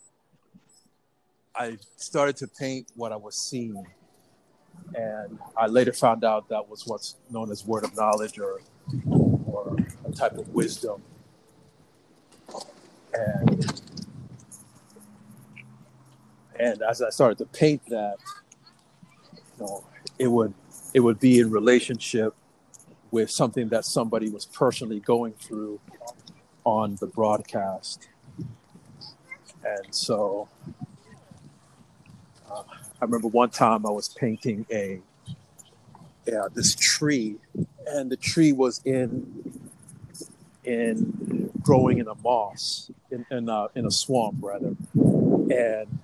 [1.56, 3.84] I started to paint what I was seeing,
[4.94, 8.60] and I later found out that was what's known as word of knowledge or
[9.46, 9.76] or
[10.06, 11.02] a type of wisdom.
[13.14, 13.82] And
[16.58, 18.16] and as I started to paint that,
[19.58, 19.84] you know,
[20.18, 20.54] it would
[20.94, 22.34] it would be in relationship
[23.10, 25.80] with something that somebody was personally going through
[26.64, 28.08] on the broadcast.
[29.64, 30.48] And so
[33.02, 35.00] I remember one time I was painting a
[36.24, 37.34] yeah, this tree,
[37.84, 39.60] and the tree was in
[40.62, 45.98] in growing in a moss in in a, in a swamp rather, and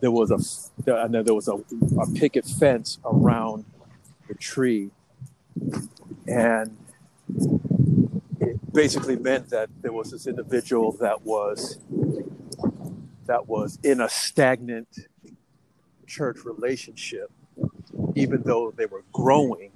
[0.00, 3.64] there was a and there was a, a picket fence around
[4.28, 4.90] the tree,
[6.28, 6.76] and
[8.40, 11.78] it basically meant that there was this individual that was
[13.24, 15.08] that was in a stagnant
[16.04, 17.30] church relationship,
[18.14, 19.72] even though they were growing,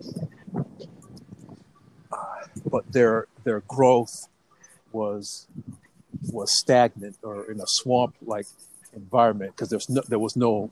[2.12, 2.16] uh,
[2.66, 4.29] but their their growth
[4.93, 5.47] was
[6.33, 8.47] was stagnant or in a swamp like
[8.95, 10.70] environment because there's no there was no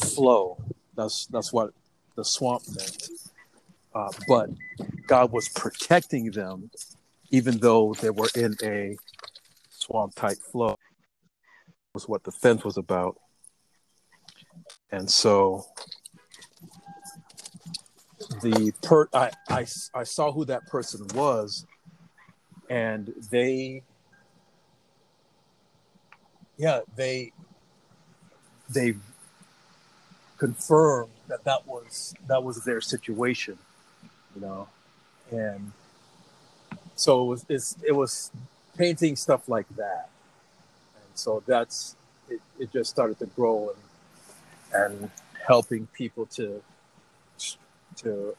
[0.00, 0.56] flow.
[0.96, 1.72] That's that's what
[2.16, 3.08] the swamp meant.
[3.94, 4.50] Uh, but
[5.06, 6.70] God was protecting them,
[7.30, 8.96] even though they were in a
[9.70, 10.76] swamp type flow.
[11.94, 13.16] Was what the fence was about.
[14.90, 15.66] And so
[18.42, 21.66] the per I, I I saw who that person was,
[22.70, 23.82] and they
[26.56, 27.32] yeah they
[28.70, 28.94] they
[30.38, 33.58] confirmed that that was that was their situation,
[34.34, 34.68] you know,
[35.30, 35.72] and
[36.94, 38.30] so it was it's, it was
[38.76, 40.08] painting stuff like that,
[40.94, 41.96] and so that's
[42.28, 43.87] it, it just started to grow and
[44.72, 45.10] and
[45.46, 46.62] helping people to
[47.96, 48.36] to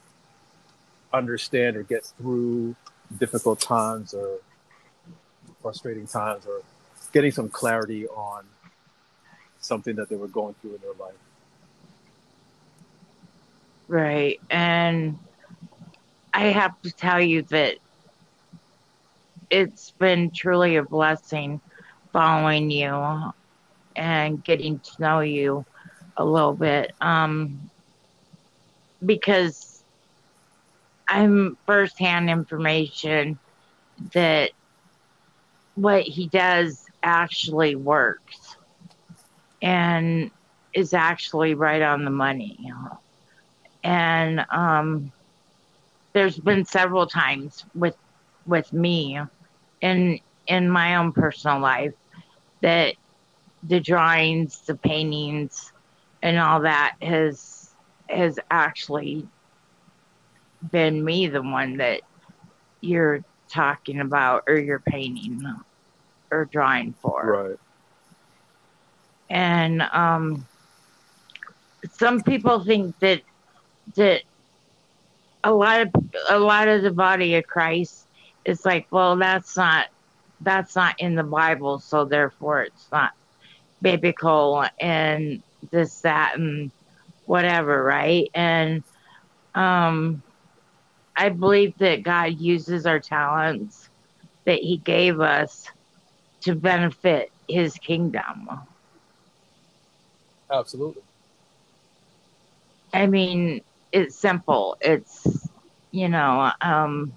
[1.11, 2.75] understand or get through
[3.17, 4.37] difficult times or
[5.61, 6.61] frustrating times or
[7.11, 8.43] getting some clarity on
[9.59, 11.15] something that they were going through in their life.
[13.87, 14.39] Right.
[14.49, 15.17] And
[16.33, 17.77] I have to tell you that
[19.49, 21.59] it's been truly a blessing
[22.13, 23.33] following you
[23.95, 25.65] and getting to know you
[26.19, 26.91] a little bit.
[27.01, 27.71] Um,
[29.03, 29.83] because
[31.07, 33.39] I'm firsthand information
[34.13, 34.51] that
[35.75, 38.57] what he does actually works
[39.61, 40.29] and
[40.73, 42.71] is actually right on the money.
[43.83, 45.11] And um,
[46.13, 47.97] there's been several times with
[48.45, 49.19] with me
[49.81, 51.93] in in my own personal life
[52.61, 52.95] that
[53.63, 55.68] the drawings, the paintings,
[56.21, 57.71] and all that has
[58.09, 59.27] has actually
[60.71, 62.01] been me the one that
[62.81, 65.41] you're talking about or you're painting
[66.31, 67.49] or drawing for.
[67.49, 67.59] Right
[69.29, 70.45] and um,
[71.91, 73.21] some people think that
[73.95, 74.23] that
[75.43, 75.89] a lot of
[76.29, 78.07] a lot of the body of Christ
[78.45, 79.87] is like, well, that's not
[80.41, 83.13] that's not in the Bible, so therefore it's not
[83.81, 85.41] biblical and
[85.71, 86.71] this that and
[87.25, 88.29] whatever, right?
[88.33, 88.83] And
[89.55, 90.23] um,
[91.15, 93.89] I believe that God uses our talents
[94.45, 95.67] that He gave us
[96.41, 98.49] to benefit His kingdom.
[100.51, 101.03] Absolutely.
[102.93, 104.77] I mean, it's simple.
[104.81, 105.47] It's,
[105.91, 107.13] you know, um,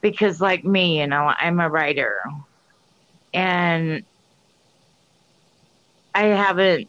[0.00, 2.20] because like me, you know, I'm a writer
[3.34, 4.04] and
[6.14, 6.88] I haven't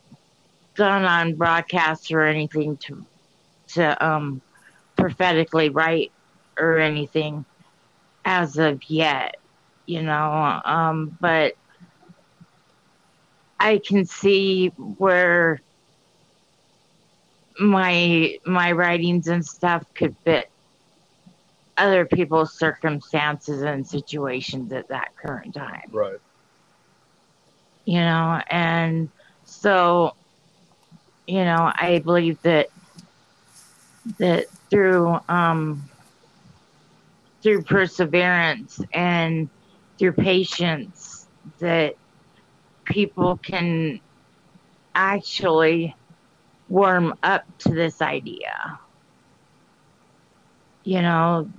[0.82, 3.05] gone on broadcast or anything to,
[3.67, 4.41] to, um,
[4.95, 6.11] prophetically write
[6.57, 7.45] or anything
[8.25, 9.38] as of yet,
[9.86, 11.53] you know, um, but
[13.59, 15.61] I can see where
[17.59, 20.49] my my writings and stuff could fit
[21.77, 25.89] other people's circumstances and situations at that current time.
[25.91, 26.19] Right.
[27.86, 29.09] You know, and
[29.45, 30.15] so
[31.28, 32.67] you know, I believe that
[34.19, 35.89] that through um
[37.43, 39.49] through perseverance and
[39.97, 41.28] through patience
[41.59, 41.95] that
[42.86, 43.99] people can
[44.95, 45.95] actually
[46.67, 48.80] warm up to this idea.
[50.84, 51.49] You know,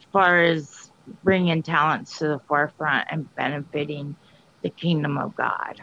[0.00, 0.90] as far as
[1.22, 4.16] bringing talents to the forefront and benefiting
[4.62, 5.80] the kingdom of God.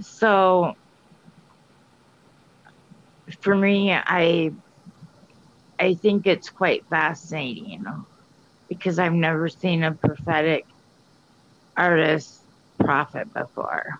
[0.00, 0.74] So,
[3.40, 4.52] for me, I
[5.78, 7.84] I think it's quite fascinating
[8.68, 10.66] because I've never seen a prophetic
[11.76, 12.42] artist
[12.78, 13.98] prophet before.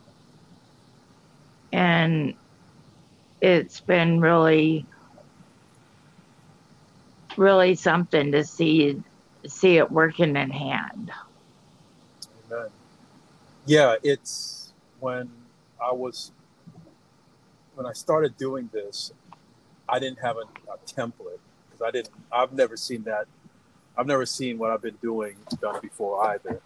[1.73, 2.35] And
[3.41, 4.87] it's been really
[7.37, 9.01] really something to see
[9.47, 11.13] see it working in hand.
[12.51, 12.69] Amen.
[13.67, 15.31] Yeah, it's when
[15.83, 16.33] I was
[17.75, 19.13] when I started doing this,
[19.89, 21.39] I didn't have a, a template
[21.71, 22.11] because I didn't.
[22.31, 23.27] I've never seen that.
[23.97, 26.61] I've never seen what I've been doing done before either,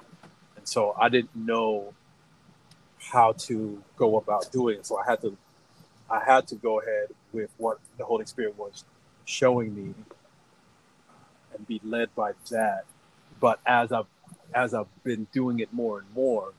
[0.57, 1.95] and so I didn't know
[2.99, 4.87] how to go about doing it.
[4.87, 5.37] So I had to,
[6.11, 8.85] I had to go ahead with what the Holy Spirit was
[9.25, 9.95] showing me,
[11.55, 12.85] and be led by that.
[13.41, 14.07] But as I've
[14.55, 16.53] as I've been doing it more and more,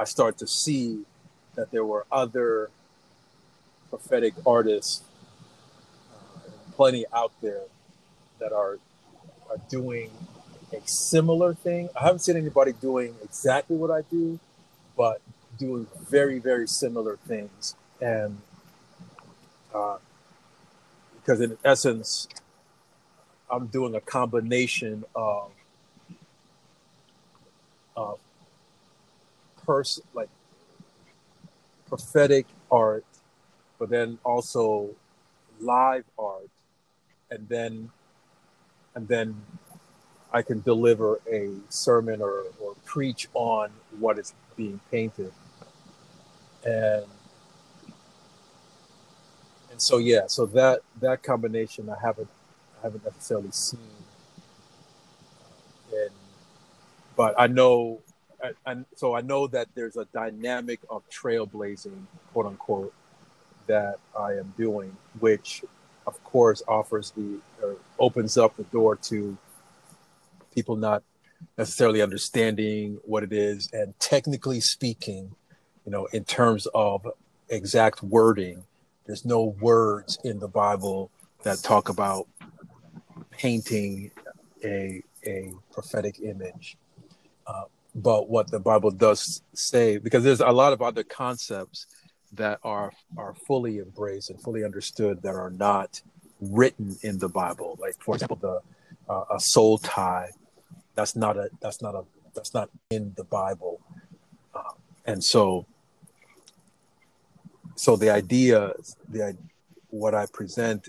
[0.00, 1.02] I start to see
[1.56, 2.70] that there were other
[3.90, 5.02] prophetic artists
[6.72, 7.64] plenty out there
[8.38, 8.78] that are
[9.50, 10.10] are doing
[10.72, 11.90] a similar thing.
[11.94, 14.40] I haven't seen anybody doing exactly what I do,
[14.96, 15.20] but
[15.58, 18.38] doing very very similar things, and
[19.74, 19.98] uh,
[21.16, 22.26] because in essence,
[23.50, 25.50] I'm doing a combination of
[27.94, 28.18] of
[29.70, 30.28] person like
[31.86, 33.04] prophetic art,
[33.78, 34.90] but then also
[35.60, 36.50] live art
[37.30, 37.88] and then
[38.96, 39.36] and then
[40.32, 45.32] I can deliver a sermon or, or preach on what is being painted.
[46.64, 47.04] And
[49.70, 52.28] and so yeah, so that that combination I haven't
[52.80, 53.78] I haven't necessarily seen.
[57.16, 58.00] But I know
[58.66, 62.94] and so I know that there's a dynamic of trailblazing, quote unquote,
[63.66, 65.62] that I am doing, which
[66.06, 69.36] of course, offers the or opens up the door to
[70.54, 71.02] people not
[71.56, 75.34] necessarily understanding what it is, and technically speaking,
[75.84, 77.06] you know, in terms of
[77.48, 78.64] exact wording,
[79.06, 81.10] there's no words in the Bible
[81.42, 82.26] that talk about
[83.30, 84.10] painting
[84.64, 86.76] a a prophetic image.
[87.46, 87.64] Uh,
[87.94, 91.86] but what the Bible does say, because there's a lot of other concepts
[92.32, 96.00] that are are fully embraced and fully understood that are not
[96.40, 97.76] written in the Bible.
[97.80, 98.60] Like for example, the
[99.12, 100.30] uh, a soul tie.
[100.94, 103.80] That's not a that's not a that's not in the Bible.
[104.54, 104.72] Uh,
[105.06, 105.66] and so
[107.74, 108.72] so the idea
[109.08, 109.36] the
[109.88, 110.88] what I present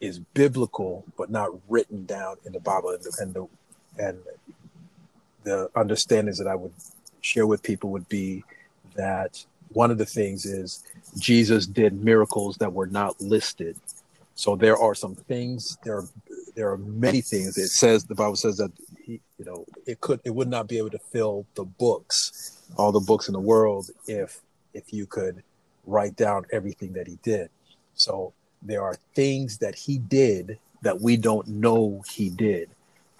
[0.00, 3.48] is biblical but not written down in the Bible and the, and the
[3.96, 4.18] and
[5.44, 6.72] the understandings that I would
[7.20, 8.44] share with people would be
[8.94, 10.84] that one of the things is
[11.18, 13.76] Jesus did miracles that were not listed.
[14.34, 15.78] So there are some things.
[15.84, 16.08] There are
[16.54, 17.58] there are many things.
[17.58, 18.72] It says the Bible says that
[19.04, 22.92] he, you know, it could it would not be able to fill the books, all
[22.92, 24.40] the books in the world, if
[24.72, 25.42] if you could
[25.86, 27.48] write down everything that he did.
[27.94, 28.32] So
[28.62, 32.70] there are things that he did that we don't know he did,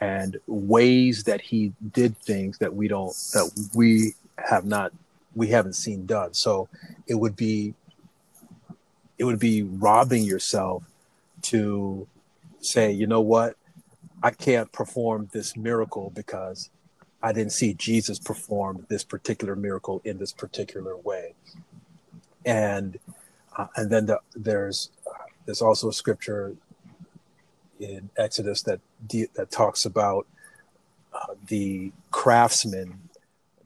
[0.04, 4.92] and ways that he did things that we don't that we have not
[5.34, 6.34] we haven't seen done.
[6.34, 6.68] So
[7.06, 7.72] it would be
[9.16, 10.82] it would be robbing yourself
[11.52, 12.06] to
[12.60, 13.56] say, you know what,
[14.22, 16.68] I can't perform this miracle because
[17.22, 21.34] I didn't see Jesus perform this particular miracle in this particular way.
[22.44, 22.98] And
[23.56, 26.54] uh, and then the, there's uh, there's also a scripture
[27.80, 30.26] in Exodus that de- that talks about
[31.12, 33.08] uh, the craftsmen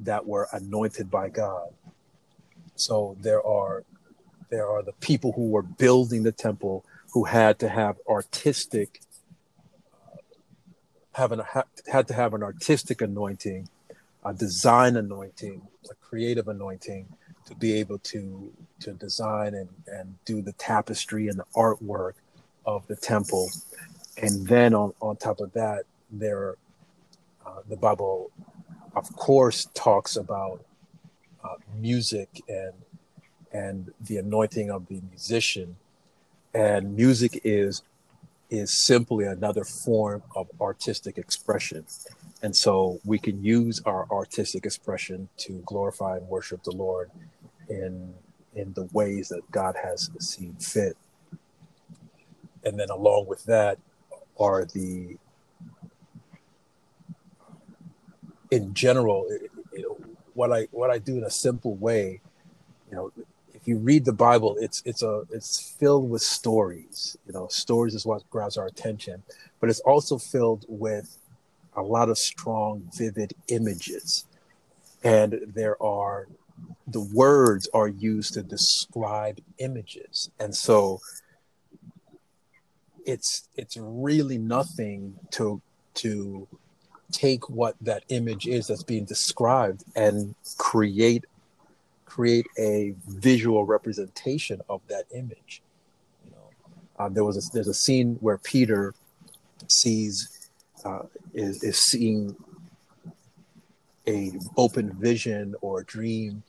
[0.01, 1.69] that were anointed by God.
[2.77, 3.85] So there are
[4.51, 9.01] there are the people who were building the temple who had to have artistic
[10.07, 10.17] uh,
[11.15, 13.69] having a, had to have an artistic anointing,
[14.25, 17.07] a design anointing, a creative anointing
[17.47, 22.13] to be able to to design and, and do the tapestry and the artwork
[22.65, 23.49] of the temple.
[24.23, 26.57] And then on, on top of that, there
[27.47, 28.31] uh, the Bible,
[28.95, 30.65] of course, talks about
[31.45, 32.73] uh, music and
[33.53, 35.77] and the anointing of the musician.
[36.53, 37.83] And music is
[38.51, 41.85] is simply another form of artistic expression.
[42.43, 47.11] And so we can use our artistic expression to glorify and worship the Lord
[47.69, 48.15] in
[48.55, 50.97] in the ways that God has seen fit.
[52.65, 53.79] And then along with that
[54.39, 55.19] are the
[58.51, 59.29] in general
[60.39, 62.21] what I what I do in a simple way,
[62.89, 63.11] you know,
[63.55, 67.17] if you read the Bible, it's it's a it's filled with stories.
[67.27, 69.25] You know, stories is what grabs our attention,
[69.61, 71.19] but it's also filled with
[71.77, 74.27] a lot of strong, vivid images,
[75.03, 76.29] and there are
[76.87, 81.01] the words are used to describe images, and so
[83.09, 85.63] it's it's really nothing to
[85.95, 86.47] to
[87.11, 91.25] take what that image is that's being described and create
[92.05, 95.63] create a visual representation of that image.
[96.25, 98.95] You know, um, there was a, there's a scene where Peter
[99.69, 100.51] sees
[100.85, 102.37] uh, is is seeing
[104.07, 106.43] a open vision or a dream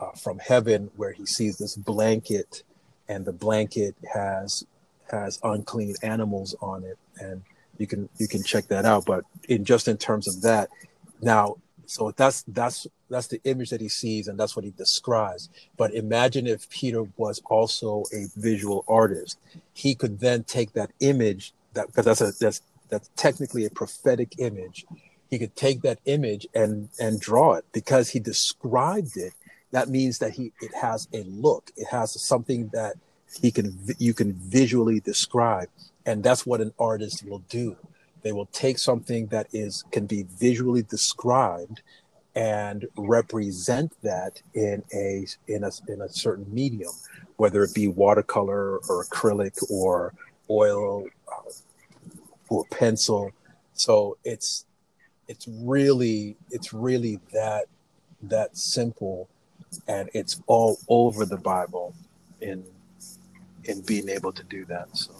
[0.00, 2.64] uh, from heaven where he sees this blanket
[3.08, 4.64] and the blanket has
[5.10, 7.42] has unclean animals on it and
[7.78, 9.04] you can you can check that out.
[9.06, 10.68] But in just in terms of that
[11.20, 15.48] now so that's that's that's the image that he sees and that's what he describes.
[15.76, 19.38] But imagine if peter was also a visual artist.
[19.72, 24.34] He could then take that image that because that's a that's that's technically a prophetic
[24.38, 24.86] image.
[25.30, 27.64] He could take that image and and draw it.
[27.72, 29.32] Because he described it
[29.74, 31.72] that means that he it has a look.
[31.76, 32.94] It has something that
[33.40, 35.68] he can you can visually describe.
[36.06, 37.76] And that's what an artist will do.
[38.22, 41.82] They will take something that is can be visually described
[42.34, 46.92] and represent that in a in a in a certain medium,
[47.36, 50.12] whether it be watercolor or acrylic or
[50.50, 51.50] oil uh,
[52.48, 53.30] or pencil.
[53.74, 54.66] So it's
[55.28, 57.66] it's really it's really that
[58.22, 59.28] that simple,
[59.86, 61.94] and it's all over the Bible
[62.40, 62.64] in
[63.64, 64.96] in being able to do that.
[64.96, 65.12] So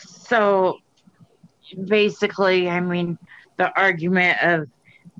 [0.00, 0.78] so
[1.84, 3.18] basically, I mean,
[3.56, 4.68] the argument of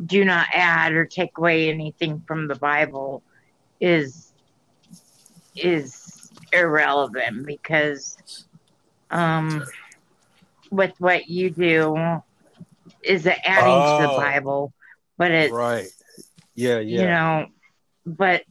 [0.05, 3.23] do not add or take away anything from the Bible
[3.81, 4.33] is
[5.55, 8.19] is irrelevant because
[9.11, 9.65] um
[10.71, 11.97] with what you do
[13.03, 14.17] is it adding oh, to the oh.
[14.19, 14.73] Bible,
[15.17, 15.89] but it's right.
[16.55, 17.01] Yeah, yeah.
[17.01, 17.47] You know,
[18.05, 18.43] but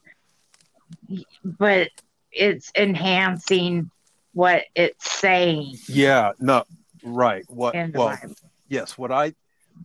[1.43, 1.89] but
[2.35, 3.89] it's enhancing
[4.33, 5.75] what it's saying.
[5.87, 6.63] Yeah, no,
[7.03, 7.45] right.
[7.47, 8.35] What well, Bible.
[8.67, 9.33] yes, what I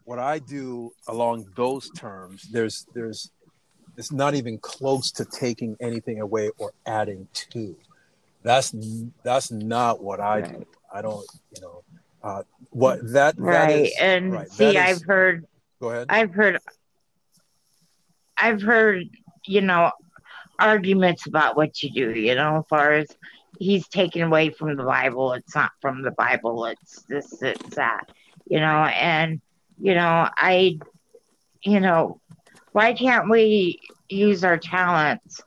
[0.05, 3.31] what I do along those terms, there's there's
[3.97, 7.77] it's not even close to taking anything away or adding to.
[8.43, 8.75] That's
[9.23, 10.59] that's not what I right.
[10.59, 10.67] do.
[10.93, 11.85] I don't, you know,
[12.23, 13.69] uh, what that right.
[13.69, 15.47] That is, and right, see, I've heard.
[15.81, 16.07] Go ahead.
[16.09, 16.59] I've heard.
[18.37, 19.05] I've heard,
[19.47, 19.93] you know,
[20.61, 22.19] arguments about what you do.
[22.19, 23.09] You know, as far as
[23.59, 25.33] he's taken away from the Bible.
[25.35, 26.65] It's not from the Bible.
[26.67, 28.11] It's this, it's that,
[28.49, 28.85] you know.
[28.85, 29.41] And
[29.81, 30.79] you know, I,
[31.63, 32.21] you know,
[32.73, 35.41] why can't we use our talents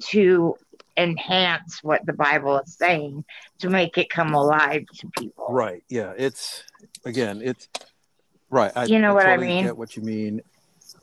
[0.00, 0.56] to
[0.96, 3.24] enhance what the Bible is saying
[3.60, 5.46] to make it come alive to people?
[5.48, 5.84] Right.
[5.88, 6.12] Yeah.
[6.16, 6.64] It's
[7.04, 7.40] again.
[7.42, 7.68] It's
[8.50, 8.72] right.
[8.74, 9.64] I, you know I what totally I mean?
[9.64, 10.42] Get what you mean.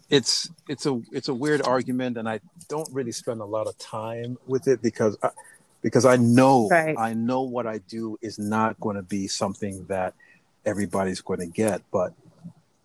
[0.10, 2.40] It's it's a it's a weird argument, and I
[2.70, 5.18] don't really spend a lot of time with it because.
[5.22, 5.30] I,
[5.82, 6.96] because I know right.
[6.98, 10.16] I know what I do is not going to be something that
[10.66, 11.84] everybody's going to get.
[11.92, 12.12] But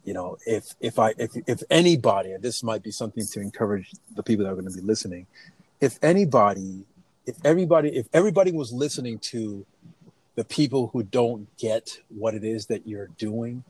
[0.05, 3.93] you know, if if I if if anybody, and this might be something to encourage
[4.15, 5.27] the people that are going to be listening,
[5.81, 6.85] if anybody,
[7.25, 9.65] if everybody, if everybody was listening to
[10.35, 13.65] the people who don't get what it is that you're doing,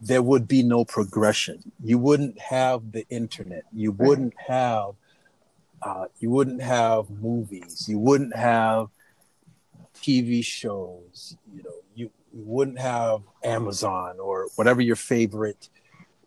[0.00, 1.72] there would be no progression.
[1.82, 3.64] You wouldn't have the internet.
[3.72, 4.94] You wouldn't have
[5.82, 8.88] uh, you wouldn't have movies, you wouldn't have
[9.94, 15.68] TV shows, you know, you, you wouldn't have Amazon or whatever your favorite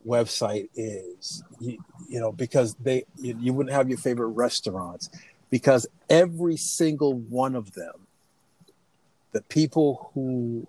[0.08, 1.78] website is, you,
[2.10, 5.10] you know, because they you, you wouldn't have your favorite restaurants
[5.50, 8.08] because every single one of them,
[9.34, 10.66] the people who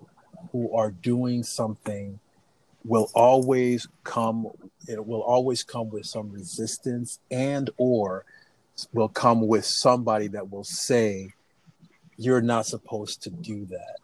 [0.51, 2.19] who are doing something
[2.85, 4.47] will always come
[4.87, 8.25] it will always come with some resistance and or
[8.91, 11.29] will come with somebody that will say
[12.17, 13.97] you're not supposed to do that.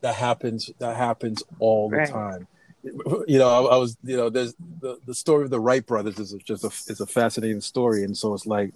[0.00, 2.46] That happens that happens all the time.
[2.82, 6.18] You know I, I, was you know there's the, the story of the wright brothers
[6.18, 8.04] is just a is a fascinating story.
[8.04, 8.72] And so it's like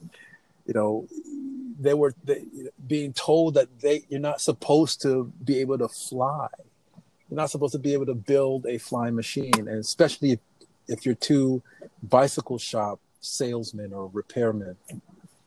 [0.67, 1.07] you know
[1.79, 2.45] they were they,
[2.87, 6.49] being told that they you're not supposed to be able to fly
[7.31, 10.41] you're not supposed to be able to build a flying machine and especially if,
[10.89, 11.63] if you're two
[12.03, 14.77] bicycle shop salesmen or repairmen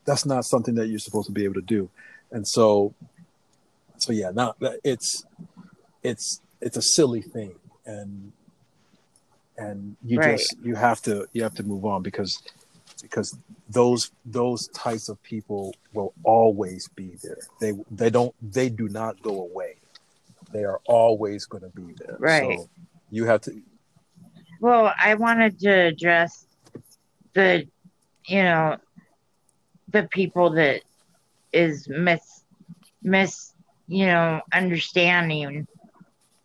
[0.06, 1.90] that's not something that you're supposed to be able to do.
[2.32, 2.94] And so
[3.98, 5.24] so yeah now it's
[6.02, 7.56] it's it's a silly thing
[7.86, 8.34] and
[9.58, 10.38] and you right.
[10.38, 12.42] just you have to you have to move on because
[13.02, 13.38] because
[13.70, 17.38] those those types of people will always be there.
[17.60, 19.76] They they don't they do not go away
[20.54, 22.18] they are always going to be there.
[22.20, 22.60] Right.
[22.60, 22.70] so
[23.10, 23.62] you have to
[24.60, 26.46] well i wanted to address
[27.34, 27.68] the
[28.28, 28.78] you know
[29.90, 30.82] the people that
[31.52, 32.44] is mis
[33.02, 33.54] mis
[33.88, 35.68] you know understanding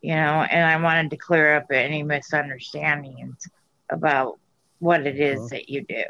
[0.03, 3.49] you know and i wanted to clear up any misunderstandings
[3.91, 4.39] about
[4.79, 5.49] what it is uh-huh.
[5.51, 6.05] that you do.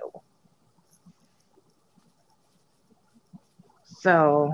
[4.00, 4.52] So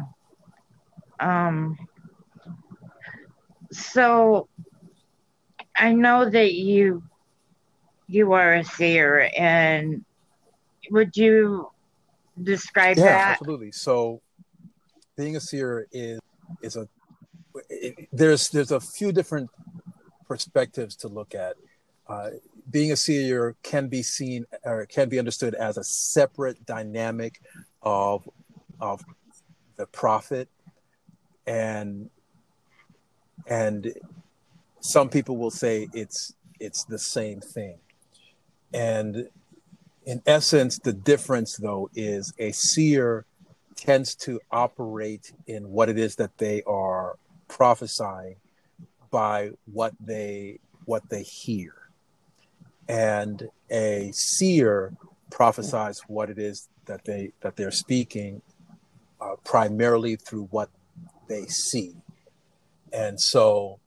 [1.20, 1.76] um
[3.74, 4.48] so
[5.76, 7.02] i know that you
[8.06, 10.04] you are a seer and
[10.90, 11.70] would you
[12.42, 13.40] describe yeah, that?
[13.40, 13.72] Absolutely.
[13.72, 14.20] So,
[15.16, 16.20] being a seer is
[16.62, 16.88] is a
[17.70, 19.50] it, there's there's a few different
[20.26, 21.56] perspectives to look at.
[22.06, 22.30] Uh,
[22.70, 27.40] being a seer can be seen or can be understood as a separate dynamic
[27.82, 28.28] of
[28.80, 29.02] of
[29.76, 30.48] the prophet
[31.46, 32.10] and
[33.46, 33.92] and
[34.80, 37.78] some people will say it's it's the same thing
[38.72, 39.28] and
[40.04, 43.24] in essence, the difference though is a seer
[43.76, 47.16] tends to operate in what it is that they are
[47.48, 48.36] prophesying
[49.10, 51.74] by what they what they hear.
[52.88, 54.92] And a seer
[55.30, 58.42] prophesies what it is that they that they're speaking
[59.20, 60.68] uh, primarily through what
[61.28, 61.94] they see.
[62.94, 63.80] And so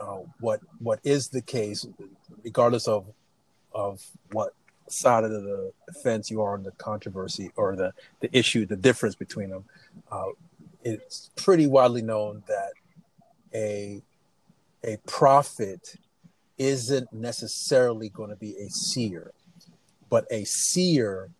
[0.00, 1.86] uh, what what is the case,
[2.42, 3.06] regardless of
[3.72, 4.02] of
[4.32, 4.54] what
[4.88, 9.14] side of the fence you are on the controversy or the, the issue, the difference
[9.14, 9.64] between them.
[10.10, 10.26] Uh,
[10.84, 12.72] it's pretty widely known that
[13.54, 14.02] a
[14.84, 15.96] a prophet
[16.58, 19.32] isn't necessarily going to be a seer,
[20.08, 21.30] but a seer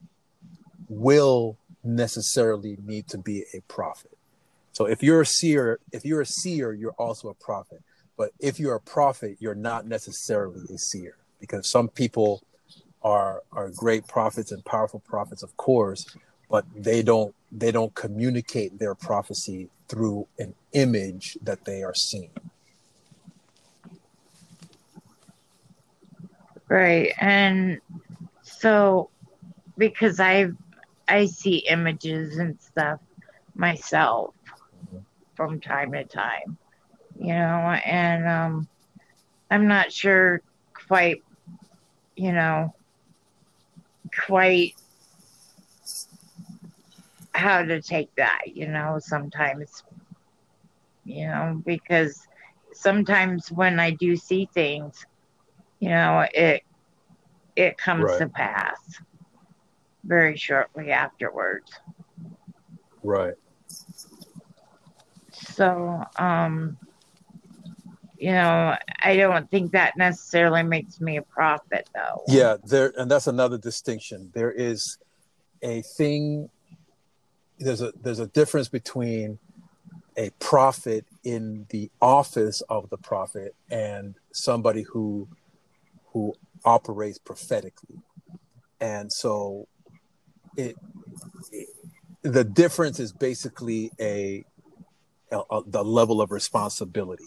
[0.88, 4.15] will necessarily need to be a prophet.
[4.76, 7.82] So if you're a seer, if you're a seer, you're also a prophet.
[8.18, 12.42] But if you're a prophet, you're not necessarily a seer because some people
[13.02, 16.04] are are great prophets and powerful prophets, of course,
[16.50, 22.28] but they don't they don't communicate their prophecy through an image that they are seeing.
[26.68, 27.14] Right.
[27.16, 27.80] And
[28.42, 29.08] so
[29.78, 30.50] because I
[31.08, 33.00] I see images and stuff
[33.54, 34.35] myself.
[35.36, 36.56] From time to time.
[37.18, 38.68] You know, and um
[39.50, 40.42] I'm not sure
[40.74, 41.22] quite
[42.16, 42.74] you know
[44.26, 44.74] quite
[47.36, 49.84] how to take that, you know, sometimes,
[51.04, 52.26] you know, because
[52.72, 55.04] sometimes when I do see things,
[55.78, 56.62] you know, it
[57.54, 58.18] it comes right.
[58.18, 59.00] to pass
[60.04, 61.70] very shortly afterwards.
[63.02, 63.34] Right.
[65.52, 66.76] So, um,
[68.18, 72.22] you know, I don't think that necessarily makes me a prophet, though.
[72.28, 74.30] Yeah, there, and that's another distinction.
[74.34, 74.98] There is
[75.62, 76.48] a thing.
[77.58, 79.38] There's a there's a difference between
[80.16, 85.28] a prophet in the office of the prophet and somebody who
[86.12, 86.34] who
[86.64, 87.98] operates prophetically,
[88.80, 89.68] and so
[90.56, 90.76] it,
[91.52, 91.68] it
[92.22, 94.44] the difference is basically a,
[95.32, 97.24] a, a the level of responsibility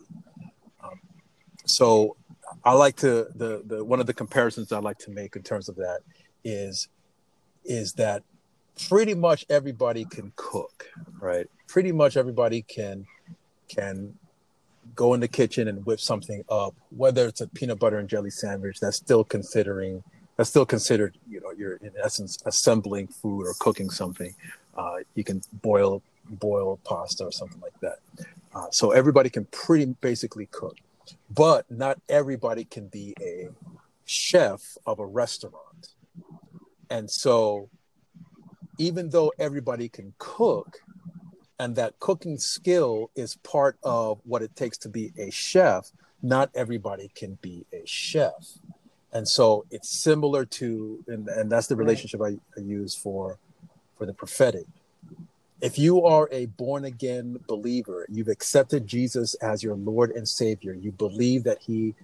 [0.83, 0.99] um,
[1.65, 2.15] so
[2.63, 5.69] I like to the the one of the comparisons I like to make in terms
[5.69, 5.99] of that
[6.43, 6.87] is
[7.63, 8.23] is that
[8.87, 10.87] pretty much everybody can cook,
[11.19, 11.47] right?
[11.67, 13.05] Pretty much everybody can
[13.67, 14.17] can
[14.95, 18.31] go in the kitchen and whip something up, whether it's a peanut butter and jelly
[18.31, 20.03] sandwich that's still considering
[20.37, 24.33] that's still considered, you know, you're in essence assembling food or cooking something.
[24.75, 27.99] Uh, you can boil boil pasta or something like that.
[28.53, 30.77] Uh, so everybody can pretty basically cook.
[31.29, 33.49] but not everybody can be a
[34.05, 35.89] chef of a restaurant.
[36.89, 37.69] And so,
[38.77, 40.79] even though everybody can cook,
[41.59, 46.49] and that cooking skill is part of what it takes to be a chef, not
[46.55, 48.59] everybody can be a chef.
[49.11, 53.37] And so it's similar to, and, and that's the relationship I, I use for
[53.97, 54.65] for the prophetic
[55.61, 60.73] if you are a born again believer, you've accepted Jesus as your Lord and Savior,
[60.73, 61.95] you believe that He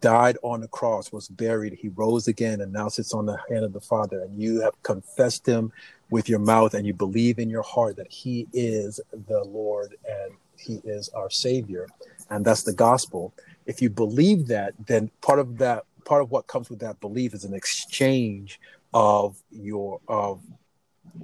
[0.00, 3.64] died on the cross, was buried, He rose again, and now sits on the hand
[3.64, 5.72] of the Father, and you have confessed Him
[6.10, 10.34] with your mouth and you believe in your heart that He is the Lord and
[10.56, 11.88] He is our Savior,
[12.30, 13.34] and that's the gospel.
[13.66, 17.34] If you believe that, then part of that, part of what comes with that belief
[17.34, 18.60] is an exchange
[18.92, 20.40] of your of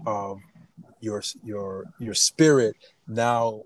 [0.06, 0.40] of
[1.00, 2.76] your your your spirit
[3.06, 3.62] now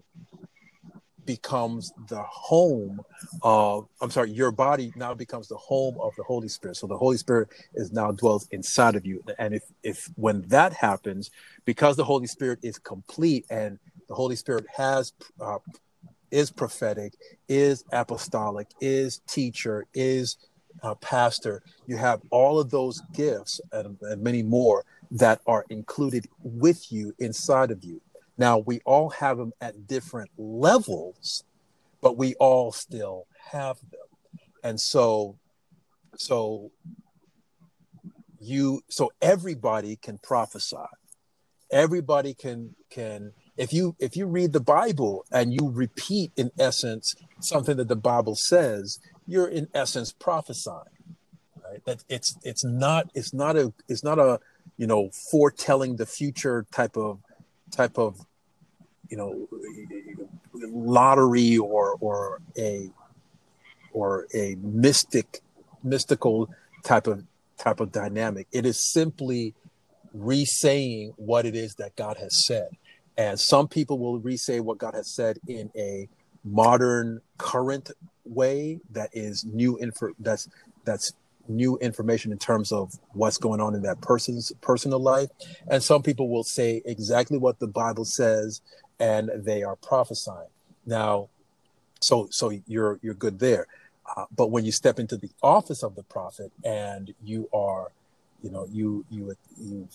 [1.25, 3.01] becomes the home
[3.43, 6.77] of i'm sorry your body now becomes the home of the holy spirit.
[6.77, 9.23] So the holy spirit is now dwells inside of you.
[9.39, 11.31] And if if when that happens
[11.65, 15.59] because the holy spirit is complete and the holy spirit has uh,
[16.31, 17.15] is prophetic
[17.49, 20.37] is apostolic is teacher is
[20.83, 24.85] uh, pastor you have all of those gifts and, and many more
[25.15, 28.01] that are included with you inside of you.
[28.37, 31.45] Now, we all have them at different levels,
[32.03, 34.01] but we all still have them.
[34.65, 35.39] And so,
[36.17, 36.73] so
[38.41, 40.77] you, so everybody can prophesy.
[41.71, 47.15] Everybody can, can, if you, if you read the Bible and you repeat in essence
[47.41, 48.99] something that the Bible says,
[49.29, 50.83] you're in essence prophesying,
[51.65, 51.85] right?
[51.85, 54.41] That it's, it's not, it's not a, it's not a,
[54.77, 57.21] you know foretelling the future type of
[57.71, 58.19] type of
[59.09, 59.49] you know
[60.55, 62.91] lottery or or a
[63.93, 65.41] or a mystic
[65.83, 66.49] mystical
[66.83, 67.25] type of
[67.59, 68.47] type of dynamic.
[68.53, 69.55] It is simply
[70.13, 72.69] re-saying what it is that god has said.
[73.17, 76.09] And some people will re-say what god has said in a
[76.45, 77.91] modern current
[78.25, 80.49] way that is new info that's
[80.85, 81.13] that's
[81.49, 85.29] new information in terms of what's going on in that person's personal life.
[85.69, 88.61] And some people will say exactly what the Bible says
[88.99, 90.49] and they are prophesying.
[90.87, 91.29] Now,
[92.01, 93.67] so so you're you're good there.
[94.17, 97.93] Uh, but when you step into the office of the prophet and you are,
[98.43, 99.89] you know, you you you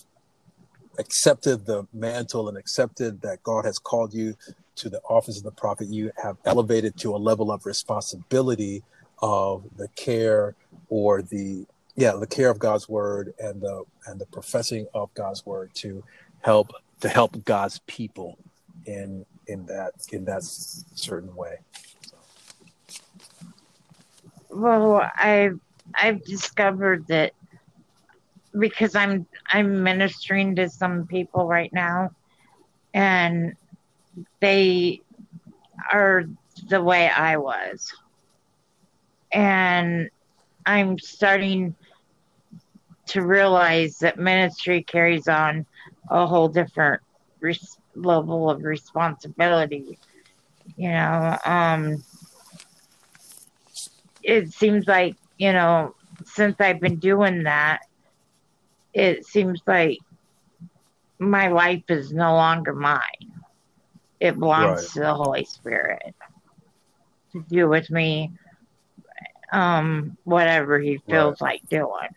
[0.98, 4.34] accepted the mantle and accepted that God has called you
[4.76, 8.82] to the office of the prophet, you have elevated to a level of responsibility
[9.22, 10.54] of the care
[10.88, 11.66] or the
[11.96, 16.02] yeah the care of God's word and the and the professing of God's word to
[16.40, 18.38] help to help God's people
[18.86, 21.58] in in that in that certain way.
[24.50, 25.60] Well, I've
[25.94, 27.32] I've discovered that
[28.58, 32.10] because I'm I'm ministering to some people right now,
[32.94, 33.54] and
[34.40, 35.00] they
[35.92, 36.24] are
[36.68, 37.92] the way I was,
[39.32, 40.10] and
[40.66, 41.74] I'm starting
[43.06, 45.66] to realize that ministry carries on
[46.10, 47.02] a whole different
[47.40, 49.98] res- level of responsibility.
[50.76, 52.04] You know, um,
[54.22, 57.80] it seems like, you know, since I've been doing that,
[58.92, 59.98] it seems like
[61.18, 63.00] my life is no longer mine.
[64.20, 64.90] It belongs right.
[64.90, 66.14] to the Holy Spirit
[67.32, 68.32] to do with me
[69.52, 71.60] um, whatever he feels right.
[71.62, 72.08] like doing.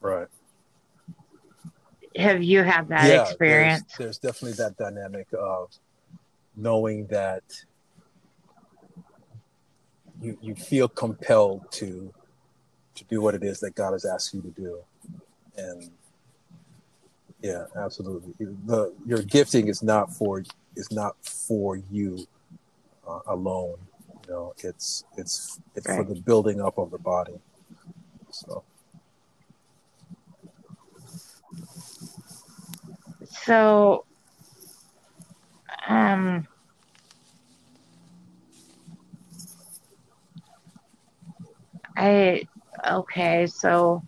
[0.00, 0.28] Right.
[2.16, 3.82] Have you had that yeah, experience?
[3.98, 5.70] There's, there's definitely that dynamic of
[6.56, 7.42] knowing that
[10.20, 12.12] you you feel compelled to
[12.94, 14.78] to do what it is that God has asked you to do,
[15.56, 15.90] and
[17.42, 18.32] yeah, absolutely.
[18.66, 20.42] The your gifting is not for
[20.74, 22.26] is not for you
[23.06, 23.76] uh, alone.
[24.26, 25.98] You know, it's it's it's right.
[25.98, 27.34] for the building up of the body.
[28.30, 28.64] So.
[33.28, 34.04] So,
[35.88, 36.46] um,
[41.96, 42.48] I
[42.88, 43.46] okay.
[43.46, 44.02] So,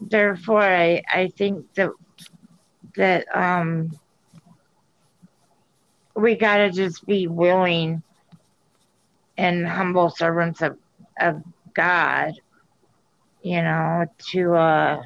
[0.00, 1.90] therefore, I I think that
[2.94, 3.90] that um
[6.14, 8.02] we gotta just be willing
[9.38, 10.78] and humble servants of,
[11.20, 11.42] of
[11.74, 12.34] God,
[13.42, 15.02] you know, to uh,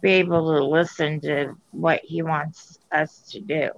[0.00, 3.70] be able to listen to what He wants us to do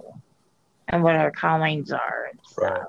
[0.87, 2.71] and what our callings are and stuff.
[2.71, 2.87] Right.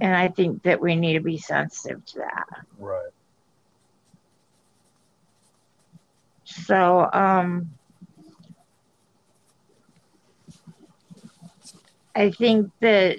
[0.00, 2.64] And I think that we need to be sensitive to that.
[2.78, 3.10] Right.
[6.44, 7.70] So, um,
[12.14, 13.18] I think that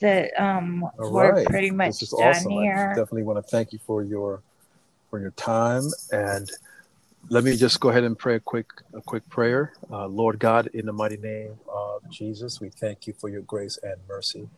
[0.00, 1.46] that um All we're right.
[1.46, 2.52] pretty much This is done awesome.
[2.52, 2.88] I here.
[2.94, 4.42] definitely want to thank you for your
[5.10, 6.50] for your time and
[7.30, 9.72] let me just go ahead and pray a quick a quick prayer.
[9.90, 13.78] Uh, Lord God, in the mighty name of Jesus, we thank you for your grace
[13.82, 14.48] and mercy,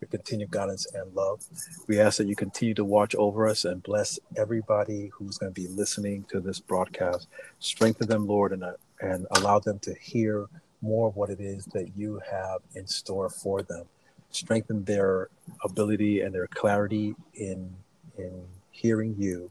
[0.00, 1.44] your continued guidance and love.
[1.86, 5.60] We ask that you continue to watch over us and bless everybody who's going to
[5.60, 7.28] be listening to this broadcast.
[7.60, 10.46] Strengthen them, Lord, and uh, and allow them to hear
[10.82, 13.84] more of what it is that you have in store for them.
[14.30, 15.28] Strengthen their
[15.64, 17.74] ability and their clarity in
[18.18, 19.50] in hearing you.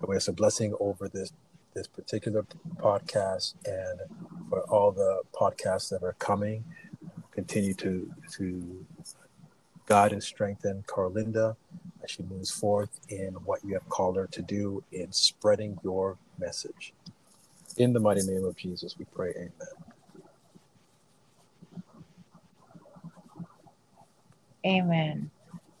[0.00, 1.32] And we ask a blessing over this
[1.74, 2.44] this particular
[2.76, 4.00] podcast and
[4.48, 6.64] for all the podcasts that are coming.
[7.32, 8.86] Continue to to
[9.86, 11.56] guide and strengthen Carlinda
[12.02, 16.16] as she moves forth in what you have called her to do in spreading your
[16.38, 16.92] message.
[17.76, 19.91] In the mighty name of Jesus, we pray, Amen.
[24.66, 25.30] Amen.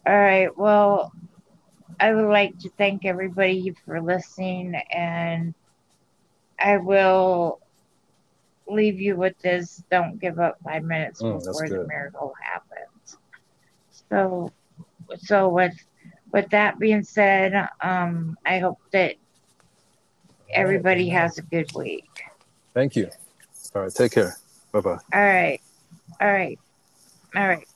[0.06, 0.56] All right.
[0.56, 1.12] Well,
[2.00, 5.54] I would like to thank everybody for listening, and
[6.58, 7.60] I will
[8.68, 9.82] leave you with this.
[9.90, 13.16] Don't give up five minutes Mm, before the miracle happens.
[14.08, 14.52] So,
[15.18, 15.74] so with
[16.32, 19.16] with that being said, um, I hope that
[20.52, 22.08] everybody has a good week.
[22.74, 23.10] Thank you.
[23.74, 24.36] All right, take care.
[24.72, 24.98] Bye bye.
[25.12, 25.60] All right.
[26.20, 26.58] All right.
[27.36, 27.66] All right.